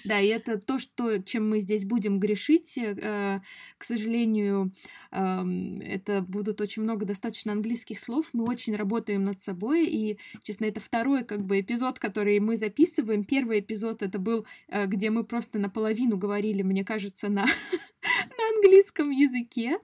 Да, 0.04 0.20
и 0.20 0.28
это 0.28 0.60
то, 0.60 0.80
что, 0.80 1.20
чем 1.20 1.50
мы 1.50 1.60
здесь 1.60 1.86
будем 1.86 2.20
грешить. 2.20 2.78
Э, 2.78 3.42
к 3.78 3.84
сожалению, 3.84 4.72
это 5.12 6.22
будут 6.22 6.62
очень 6.62 6.84
много 6.84 7.06
достаточно 7.06 7.52
английских 7.52 8.00
слов. 8.00 8.30
Мы 8.34 8.44
очень 8.46 8.76
работаем 8.76 9.24
над 9.24 9.42
собой, 9.42 9.86
и, 9.86 10.20
честно, 10.44 10.66
это 10.66 10.80
второй 10.80 11.24
как 11.24 11.46
бы 11.46 11.60
эпизод, 11.60 12.00
который 12.00 12.40
мы 12.40 12.56
записываем. 12.56 13.24
Первый 13.24 13.60
эпизод 13.60 14.02
это 14.04 14.20
был, 14.20 14.46
э, 14.68 14.86
где 14.88 15.10
мы 15.10 15.24
просто 15.24 15.60
наполовину 15.60 16.18
говорили, 16.18 16.62
мне 16.62 16.84
кажется, 16.84 17.30
на 17.30 17.46
на 18.38 18.56
английском 18.56 19.10
языке, 19.10 19.78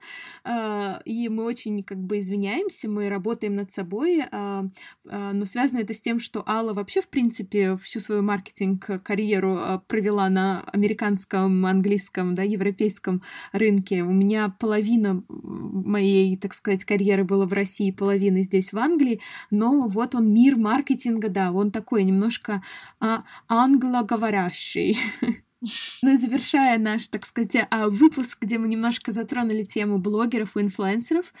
а, 0.44 1.00
и 1.04 1.28
мы 1.28 1.44
очень 1.44 1.82
как 1.82 1.98
бы 1.98 2.18
извиняемся, 2.18 2.88
мы 2.88 3.08
работаем 3.08 3.56
над 3.56 3.72
собой, 3.72 4.22
а, 4.30 4.64
а, 5.08 5.32
но 5.32 5.44
связано 5.44 5.80
это 5.80 5.94
с 5.94 6.00
тем, 6.00 6.20
что 6.20 6.42
Алла 6.46 6.72
вообще, 6.72 7.00
в 7.00 7.08
принципе, 7.08 7.76
всю 7.76 8.00
свою 8.00 8.22
маркетинг-карьеру 8.22 9.82
провела 9.86 10.28
на 10.28 10.62
американском, 10.72 11.66
английском, 11.66 12.34
да, 12.34 12.42
европейском 12.42 13.22
рынке. 13.52 14.02
У 14.02 14.12
меня 14.12 14.54
половина 14.58 15.22
моей, 15.28 16.36
так 16.36 16.54
сказать, 16.54 16.84
карьеры 16.84 17.24
была 17.24 17.46
в 17.46 17.52
России, 17.52 17.90
половина 17.90 18.42
здесь 18.42 18.72
в 18.72 18.78
Англии, 18.78 19.20
но 19.50 19.88
вот 19.88 20.14
он 20.14 20.32
мир 20.32 20.56
маркетинга, 20.56 21.28
да, 21.28 21.52
он 21.52 21.70
такой 21.70 22.04
немножко 22.04 22.62
англоговорящий. 23.48 24.98
Ну 26.02 26.12
и 26.12 26.16
завершая 26.16 26.78
наш, 26.78 27.06
так 27.08 27.24
сказать, 27.24 27.68
а, 27.70 27.88
выпуск, 27.88 28.38
где 28.40 28.58
мы 28.58 28.68
немножко 28.68 29.12
затронули 29.12 29.62
тему 29.62 29.98
блогеров 29.98 30.56
и 30.56 30.60
инфлюенсеров, 30.60 31.32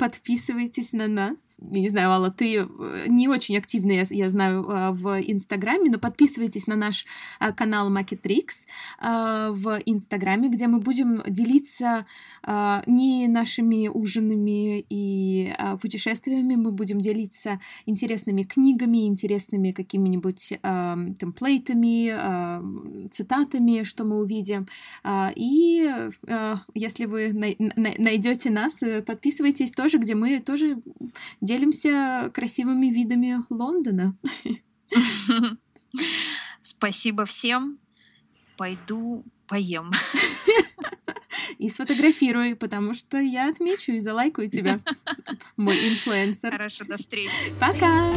подписывайтесь 0.00 0.94
на 0.94 1.08
нас. 1.08 1.38
Я 1.58 1.80
не 1.80 1.90
знаю, 1.90 2.10
Алла, 2.10 2.30
ты 2.30 2.56
э, 2.56 3.04
не 3.06 3.28
очень 3.28 3.58
активна, 3.58 3.92
я, 3.92 4.04
я 4.08 4.30
знаю, 4.30 4.64
а, 4.66 4.92
в 4.92 5.20
Инстаграме, 5.20 5.90
но 5.90 5.98
подписывайтесь 5.98 6.66
на 6.66 6.74
наш 6.74 7.04
а, 7.38 7.52
канал 7.52 7.92
Marketrix 7.94 8.66
в 9.00 9.80
Инстаграме, 9.84 10.48
где 10.48 10.66
мы 10.68 10.78
будем 10.80 11.22
делиться 11.26 12.06
не 12.86 13.28
нашими 13.28 13.88
ужинами 13.88 14.84
и 14.88 15.52
путешествиями, 15.82 16.54
мы 16.54 16.72
будем 16.72 17.00
делиться 17.00 17.60
интересными 17.86 18.42
книгами, 18.42 19.06
интересными 19.06 19.72
какими-нибудь 19.72 20.58
темплейтами, 21.18 23.08
цитатами, 23.08 23.82
что 23.82 24.04
мы 24.04 24.18
увидим. 24.18 24.66
И 25.34 26.08
если 26.74 27.04
вы 27.06 27.32
найдете 27.98 28.50
нас, 28.50 28.82
э, 28.82 29.02
подписывайтесь 29.02 29.72
тоже 29.72 29.89
тоже, 29.90 29.98
где 29.98 30.14
мы 30.14 30.40
тоже 30.40 30.78
делимся 31.40 32.30
красивыми 32.32 32.86
видами 32.86 33.44
Лондона. 33.50 34.16
Спасибо 36.62 37.24
всем. 37.24 37.78
Пойду 38.56 39.24
поем. 39.48 39.90
И 41.58 41.68
сфотографирую, 41.68 42.56
потому 42.56 42.94
что 42.94 43.18
я 43.18 43.50
отмечу 43.50 43.92
и 43.92 43.98
залайкаю 43.98 44.48
тебя, 44.48 44.78
мой 45.56 45.76
инфлюенсер. 45.90 46.52
Хорошо, 46.52 46.84
до 46.84 46.96
встречи. 46.96 47.52
Пока! 47.58 48.12